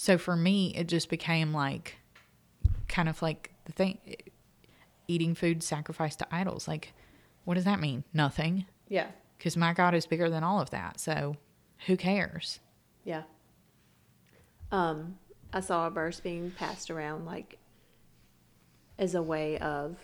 So 0.01 0.17
for 0.17 0.37
me, 0.37 0.73
it 0.77 0.87
just 0.87 1.11
became 1.11 1.53
like 1.53 1.97
kind 2.87 3.09
of 3.09 3.21
like 3.21 3.51
the 3.65 3.73
thing 3.73 3.99
eating 5.09 5.35
food 5.35 5.61
sacrificed 5.61 6.21
to 6.21 6.27
idols. 6.31 6.69
Like, 6.69 6.95
what 7.45 7.55
does 7.55 7.65
that 7.65 7.81
mean? 7.81 8.05
Nothing. 8.15 8.67
Yeah. 8.87 9.09
Because 9.37 9.57
my 9.57 9.73
God 9.73 9.97
is 9.97 10.07
bigger 10.07 10.31
than 10.31 10.45
all 10.45 10.61
of 10.61 10.71
that. 10.71 11.01
So 11.01 11.35
who 11.87 11.97
cares? 11.97 12.61
Yeah. 13.03 13.23
Um, 14.71 15.19
I 15.53 15.59
saw 15.59 15.89
a 15.89 15.91
verse 15.91 16.21
being 16.21 16.53
passed 16.53 16.93
around 16.93 17.25
like 17.27 17.59
as 19.01 19.17
a 19.17 19.23
way 19.23 19.59
of 19.59 19.97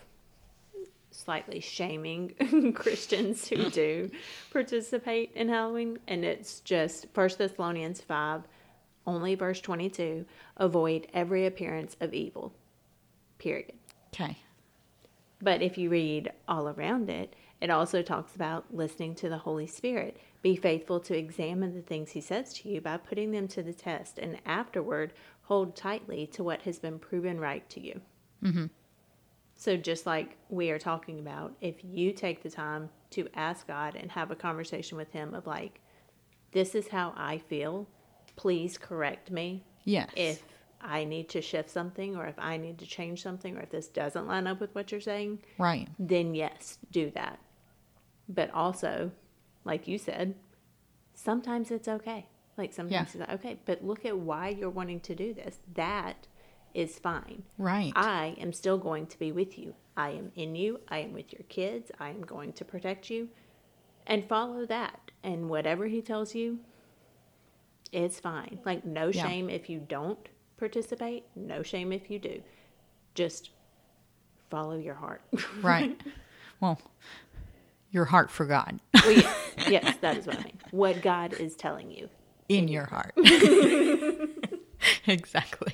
slightly 1.13 1.61
shaming 1.61 2.73
Christians 2.75 3.47
who 3.47 3.71
do 3.71 4.11
participate 4.53 5.31
in 5.37 5.49
Halloween, 5.49 6.01
and 6.09 6.25
it's 6.25 6.59
just 6.61 7.07
First 7.15 7.39
Thessalonians 7.39 8.01
five, 8.01 8.43
only 9.07 9.35
verse 9.35 9.61
twenty 9.61 9.91
two. 9.91 10.25
Avoid 10.57 11.07
every 11.13 11.47
appearance 11.47 11.97
of 12.01 12.15
evil. 12.15 12.55
Period. 13.39 13.73
Okay. 14.15 14.39
But 15.43 15.61
if 15.61 15.77
you 15.77 15.91
read 15.91 16.33
all 16.49 16.69
around 16.69 17.11
it, 17.11 17.35
it 17.61 17.71
also 17.71 18.03
talks 18.03 18.35
about 18.35 18.67
listening 18.75 19.15
to 19.17 19.29
the 19.29 19.39
Holy 19.39 19.67
Spirit. 19.67 20.17
Be 20.43 20.57
faithful 20.57 21.01
to 21.01 21.17
examine 21.17 21.75
the 21.75 21.83
things 21.83 22.11
He 22.11 22.21
says 22.21 22.53
to 22.55 22.69
you 22.69 22.81
by 22.81 22.97
putting 22.97 23.31
them 23.31 23.49
to 23.49 23.63
the 23.63 23.73
test, 23.73 24.19
and 24.19 24.39
afterward 24.47 25.13
hold 25.43 25.77
tightly 25.77 26.27
to 26.29 26.45
what 26.45 26.63
has 26.63 26.79
been 26.79 26.99
proven 26.99 27.39
right 27.41 27.69
to 27.71 27.81
you. 27.81 28.01
Mm-hmm. 28.43 28.67
So, 29.57 29.77
just 29.77 30.07
like 30.07 30.37
we 30.49 30.71
are 30.71 30.79
talking 30.79 31.19
about, 31.19 31.55
if 31.61 31.77
you 31.85 32.13
take 32.13 32.43
the 32.43 32.51
time 32.51 32.91
to 33.11 33.29
ask 33.35 33.67
God 33.67 33.97
and 33.97 34.11
have 34.11 34.31
a 34.31 34.37
conversation 34.37 34.97
with 34.97 35.13
Him 35.13 35.35
of 35.35 35.47
like, 35.47 35.81
this 36.53 36.75
is 36.75 36.89
how 36.89 37.13
I 37.17 37.39
feel, 37.39 37.87
please 38.37 38.79
correct 38.79 39.31
me 39.31 39.65
Yes. 39.85 40.11
if 40.17 40.43
I 40.81 41.05
need 41.05 41.29
to 41.31 41.41
shift 41.41 41.71
something 41.71 42.17
or 42.17 42.27
if 42.27 42.39
I 42.39 42.57
need 42.57 42.79
to 42.79 42.87
change 42.87 43.23
something 43.23 43.57
or 43.57 43.61
if 43.63 43.71
this 43.71 43.89
doesn't 43.89 44.27
line 44.27 44.47
up 44.47 44.61
with 44.61 44.75
what 44.75 44.91
you're 44.93 45.01
saying, 45.01 45.39
right. 45.59 45.89
then 45.99 46.35
yes, 46.35 46.79
do 46.91 47.11
that. 47.13 47.39
But 48.29 48.51
also, 48.53 49.11
like 49.65 49.87
you 49.89 49.99
said, 49.99 50.35
sometimes 51.15 51.71
it's 51.71 51.89
okay. 51.89 52.27
Like 52.57 52.73
sometimes 52.73 53.15
Yeah. 53.15 53.23
it's 53.25 53.33
okay. 53.35 53.59
But 53.65 53.85
look 53.85 54.05
at 54.05 54.17
why 54.19 54.49
you're 54.51 54.71
wanting 54.71 55.01
to 55.01 55.15
do 55.15 55.35
this. 55.35 55.59
That 55.75 56.27
is 56.75 56.99
fine. 56.99 57.43
Right. 57.59 57.93
I 57.97 58.35
am 58.39 58.53
still 58.53 58.79
going 58.79 59.07
to 59.07 59.19
be 59.19 59.33
with 59.33 59.59
you. 59.59 59.75
I 59.97 60.11
am 60.11 60.33
in 60.35 60.55
you. 60.57 60.81
I 60.89 60.99
am 60.99 61.13
with 61.13 61.33
your 61.33 61.43
kids. 61.49 61.91
I 62.01 62.11
am 62.11 62.23
going 62.23 62.53
to 62.55 62.65
protect 62.65 63.11
you. 63.11 63.29
And 64.07 64.25
follow 64.29 64.67
that. 64.67 65.11
And 65.23 65.49
whatever 65.49 65.87
he 65.87 66.03
tells 66.03 66.35
you, 66.35 66.59
it's 67.95 68.21
fine. 68.21 68.59
Like, 68.65 68.85
no 68.85 69.09
Yeah. 69.09 69.27
shame 69.27 69.49
if 69.49 69.71
you 69.71 69.79
don't 69.81 70.19
participate, 70.57 71.25
no 71.35 71.63
shame 71.63 71.93
if 71.93 72.11
you 72.11 72.19
do. 72.19 72.43
Just 73.15 73.51
follow 74.51 74.77
your 74.77 74.95
heart. 74.95 75.23
right. 75.63 76.01
Well, 76.61 76.81
your 77.91 78.07
heart 78.07 78.31
for 78.31 78.45
God 78.47 78.81
well, 78.93 79.13
yes, 79.13 79.37
yes, 79.69 79.97
that 80.01 80.17
is 80.17 80.27
what 80.27 80.39
I 80.41 80.43
mean. 80.45 80.59
What 80.73 81.01
God 81.03 81.33
is 81.35 81.55
telling 81.55 81.91
you. 81.93 82.09
in 82.49 82.67
your 82.69 82.87
heart. 82.87 83.13
exactly. 85.07 85.73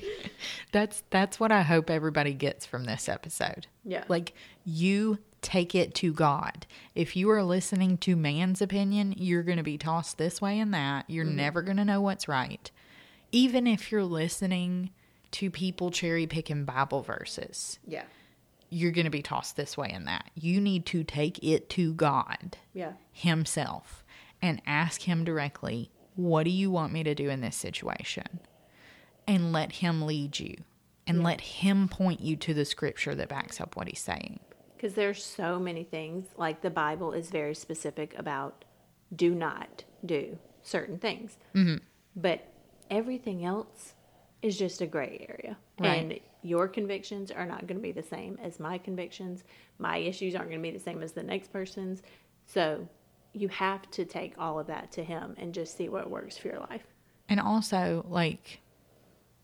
That's 0.71 1.03
that's 1.09 1.39
what 1.39 1.51
I 1.51 1.61
hope 1.63 1.89
everybody 1.89 2.33
gets 2.33 2.65
from 2.65 2.85
this 2.85 3.09
episode. 3.09 3.67
Yeah. 3.83 4.03
Like 4.07 4.33
you 4.65 5.19
take 5.41 5.73
it 5.73 5.93
to 5.95 6.13
God. 6.13 6.65
If 6.95 7.15
you 7.15 7.29
are 7.31 7.43
listening 7.43 7.97
to 7.99 8.15
man's 8.15 8.61
opinion, 8.61 9.15
you're 9.17 9.43
going 9.43 9.57
to 9.57 9.63
be 9.63 9.77
tossed 9.77 10.17
this 10.17 10.41
way 10.41 10.59
and 10.59 10.73
that. 10.73 11.09
You're 11.09 11.25
mm-hmm. 11.25 11.35
never 11.35 11.61
going 11.61 11.77
to 11.77 11.85
know 11.85 12.01
what's 12.01 12.27
right. 12.27 12.69
Even 13.31 13.65
if 13.65 13.91
you're 13.91 14.03
listening 14.03 14.91
to 15.31 15.49
people 15.49 15.91
cherry 15.91 16.27
picking 16.27 16.65
Bible 16.65 17.01
verses, 17.01 17.79
Yeah. 17.85 18.03
you're 18.69 18.91
going 18.91 19.05
to 19.05 19.11
be 19.11 19.21
tossed 19.21 19.55
this 19.55 19.77
way 19.77 19.89
and 19.89 20.07
that. 20.07 20.29
You 20.35 20.61
need 20.61 20.85
to 20.87 21.03
take 21.03 21.43
it 21.43 21.69
to 21.71 21.93
God 21.93 22.57
Yeah. 22.73 22.93
himself 23.11 24.03
and 24.41 24.61
ask 24.65 25.03
him 25.03 25.23
directly, 25.23 25.91
What 26.15 26.43
do 26.43 26.49
you 26.49 26.69
want 26.69 26.91
me 26.91 27.03
to 27.03 27.15
do 27.15 27.29
in 27.29 27.41
this 27.41 27.55
situation? 27.55 28.41
And 29.25 29.53
let 29.53 29.73
him 29.73 30.01
lead 30.01 30.39
you 30.39 30.57
and 31.07 31.23
let 31.23 31.41
him 31.41 31.87
point 31.87 32.19
you 32.19 32.35
to 32.35 32.53
the 32.53 32.65
scripture 32.65 33.15
that 33.15 33.29
backs 33.29 33.59
up 33.59 33.75
what 33.75 33.87
he's 33.87 33.99
saying. 33.99 34.39
Because 34.81 34.95
there's 34.95 35.23
so 35.23 35.59
many 35.59 35.83
things. 35.83 36.25
Like 36.37 36.61
the 36.61 36.71
Bible 36.71 37.13
is 37.13 37.29
very 37.29 37.53
specific 37.53 38.17
about 38.17 38.65
do 39.15 39.35
not 39.35 39.83
do 40.03 40.39
certain 40.63 40.97
things. 40.97 41.37
Mm-hmm. 41.53 41.83
But 42.15 42.47
everything 42.89 43.45
else 43.45 43.93
is 44.41 44.57
just 44.57 44.81
a 44.81 44.87
gray 44.87 45.27
area. 45.29 45.55
Right. 45.79 45.87
And 45.97 46.19
your 46.41 46.67
convictions 46.67 47.29
are 47.29 47.45
not 47.45 47.67
going 47.67 47.77
to 47.77 47.83
be 47.83 47.91
the 47.91 48.01
same 48.01 48.39
as 48.41 48.59
my 48.59 48.79
convictions. 48.79 49.43
My 49.77 49.97
issues 49.97 50.33
aren't 50.33 50.49
going 50.49 50.63
to 50.63 50.67
be 50.67 50.75
the 50.75 50.83
same 50.83 51.03
as 51.03 51.11
the 51.11 51.21
next 51.21 51.53
person's. 51.53 52.01
So 52.47 52.87
you 53.33 53.49
have 53.49 53.89
to 53.91 54.03
take 54.03 54.33
all 54.39 54.59
of 54.59 54.65
that 54.65 54.91
to 54.93 55.03
Him 55.03 55.35
and 55.37 55.53
just 55.53 55.77
see 55.77 55.89
what 55.89 56.09
works 56.09 56.37
for 56.37 56.47
your 56.47 56.59
life. 56.59 56.87
And 57.29 57.39
also, 57.39 58.03
like, 58.09 58.61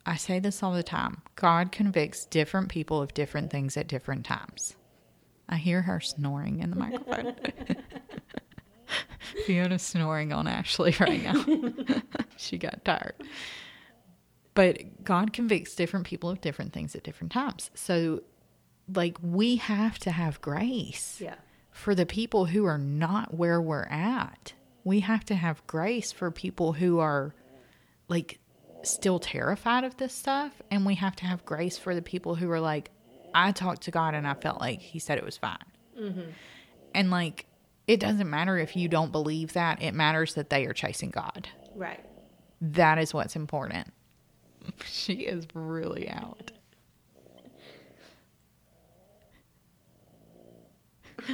I 0.04 0.16
say 0.16 0.40
this 0.40 0.64
all 0.64 0.74
the 0.74 0.82
time 0.82 1.22
God 1.36 1.72
convicts 1.72 2.26
different 2.26 2.70
people 2.70 3.04
of 3.04 3.14
different 3.14 3.52
things 3.52 3.78
at 3.78 3.88
different 3.88 4.26
times. 4.26 4.76
I 5.50 5.58
hear 5.58 5.82
her 5.84 6.00
snoring 6.00 6.60
in 6.60 6.72
the 6.72 6.76
microphone. 6.76 7.36
Fiona's 9.46 9.82
snoring 9.84 10.34
on 10.34 10.48
Ashley 10.48 10.96
right 11.00 11.24
now. 11.24 11.46
she 12.38 12.58
got 12.58 12.84
tired. 12.84 13.14
But 14.54 15.04
God 15.04 15.34
convicts 15.34 15.76
different 15.76 16.08
people 16.08 16.30
of 16.30 16.42
different 16.42 16.74
things 16.74 16.96
at 16.96 17.04
different 17.04 17.32
times. 17.32 17.70
So, 17.76 18.24
like, 18.94 19.18
we 19.22 19.58
have 19.58 20.00
to 20.00 20.12
have 20.12 20.42
grace 20.42 21.20
Yeah. 21.22 21.36
for 21.72 21.94
the 21.94 22.06
people 22.06 22.46
who 22.46 22.66
are 22.66 22.78
not 22.78 23.34
where 23.34 23.62
we're 23.62 23.84
at. 23.86 24.54
We 24.84 25.02
have 25.02 25.24
to 25.26 25.36
have 25.36 25.66
grace 25.68 26.12
for 26.12 26.32
people 26.32 26.74
who 26.74 27.00
are 27.00 27.36
like 28.10 28.40
still 28.84 29.20
terrified 29.20 29.84
of 29.84 29.98
this 29.98 30.14
stuff. 30.14 30.62
And 30.72 30.86
we 30.86 30.96
have 30.96 31.16
to 31.18 31.26
have 31.26 31.46
grace 31.46 31.78
for 31.78 31.94
the 31.94 32.02
people 32.02 32.36
who 32.36 32.50
are 32.50 32.62
like, 32.62 32.90
I 33.38 33.52
talked 33.52 33.84
to 33.84 33.92
God 33.92 34.16
and 34.16 34.28
I 34.28 34.34
felt 34.34 34.60
like 34.60 34.82
He 34.82 34.98
said 34.98 35.20
it 35.20 35.24
was 35.24 35.38
fine. 35.38 35.58
Mm-hmm. 36.00 36.32
And 36.96 37.12
like, 37.12 37.46
it 37.86 38.00
doesn't 38.00 38.30
matter 38.30 38.58
if 38.58 38.76
you 38.76 38.90
don't 38.90 39.12
believe 39.12 39.54
that, 39.54 39.82
it 39.82 39.94
matters 39.94 40.34
that 40.34 40.50
they 40.50 40.66
are 40.66 40.74
chasing 40.74 41.12
God. 41.12 41.48
Right. 41.76 42.04
That 42.60 42.98
is 42.98 43.14
what's 43.14 43.36
important. 43.36 43.94
She 44.86 45.14
is 45.14 45.48
really 45.54 46.10
out. 46.10 46.52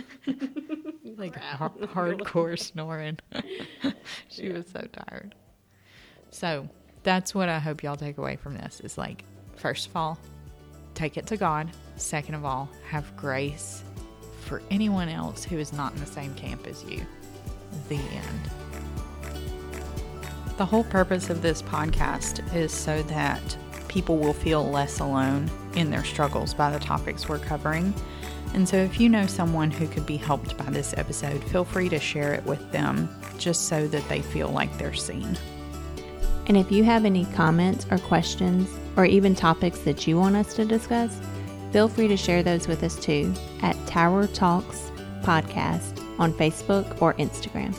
like 1.18 1.36
har- 1.36 1.72
hardcore 1.72 2.60
snoring. 2.60 3.18
she 4.30 4.50
was 4.50 4.68
so 4.68 4.86
tired. 4.92 5.34
So 6.30 6.70
that's 7.02 7.34
what 7.34 7.50
I 7.50 7.58
hope 7.58 7.82
y'all 7.82 7.96
take 7.96 8.20
away 8.20 8.36
from 8.36 8.54
this 8.54 8.82
is 8.82 9.00
like, 9.00 9.24
first 9.56 9.88
of 9.88 9.96
all, 9.96 10.20
take 10.94 11.18
it 11.18 11.26
to 11.28 11.38
God. 11.38 11.70
Second 11.96 12.36
of 12.36 12.46
all, 12.46 12.70
have 12.88 13.16
grace 13.16 13.84
for 14.42 14.62
anyone 14.70 15.10
else 15.10 15.44
who 15.44 15.58
is 15.58 15.74
not 15.74 15.94
in 15.94 16.00
the 16.00 16.06
same 16.06 16.34
camp 16.36 16.68
as 16.68 16.84
you. 16.84 17.06
The 17.90 17.96
end. 17.96 18.50
The 20.58 20.66
whole 20.66 20.84
purpose 20.84 21.30
of 21.30 21.42
this 21.42 21.62
podcast 21.62 22.56
is 22.56 22.72
so 22.72 23.02
that 23.04 23.58
people 23.88 24.18
will 24.18 24.34
feel 24.34 24.70
less 24.70 25.00
alone 25.00 25.50
in 25.76 25.90
their 25.90 26.04
struggles 26.04 26.54
by 26.54 26.72
the 26.72 26.80
topics 26.80 27.28
we're 27.28 27.40
covering. 27.40 27.94
And 28.54 28.70
so, 28.70 28.78
if 28.78 29.00
you 29.00 29.10
know 29.10 29.26
someone 29.26 29.72
who 29.72 29.88
could 29.88 30.06
be 30.06 30.18
helped 30.18 30.56
by 30.58 30.66
this 30.66 30.94
episode, 30.96 31.44
feel 31.46 31.66
free 31.66 31.90
to 31.90 32.00
share 32.00 32.34
it 32.34 32.46
with 32.46 32.72
them 32.72 33.10
just 33.40 33.68
so 33.68 33.88
that 33.88 34.08
they 34.10 34.22
feel 34.22 34.50
like 34.50 34.78
they're 34.78 34.94
seen. 34.94 35.38
And 36.46 36.58
if 36.58 36.72
you 36.72 36.84
have 36.84 37.06
any 37.06 37.26
comments 37.26 37.88
or 37.90 37.98
questions, 37.98 38.70
or 38.96 39.06
even 39.06 39.36
topics 39.36 39.80
that 39.80 40.08
you 40.08 40.18
want 40.18 40.36
us 40.36 40.54
to 40.56 40.66
discuss, 40.66 41.20
feel 41.72 41.88
free 41.88 42.08
to 42.08 42.18
share 42.18 42.44
those 42.44 42.68
with 42.68 42.84
us 42.84 42.96
too 42.96 43.34
at 43.62 43.76
Tower 43.88 44.28
Talks 44.28 44.92
Podcast 45.24 46.00
on 46.20 46.34
Facebook 46.34 47.02
or 47.02 47.14
Instagram. 47.16 47.76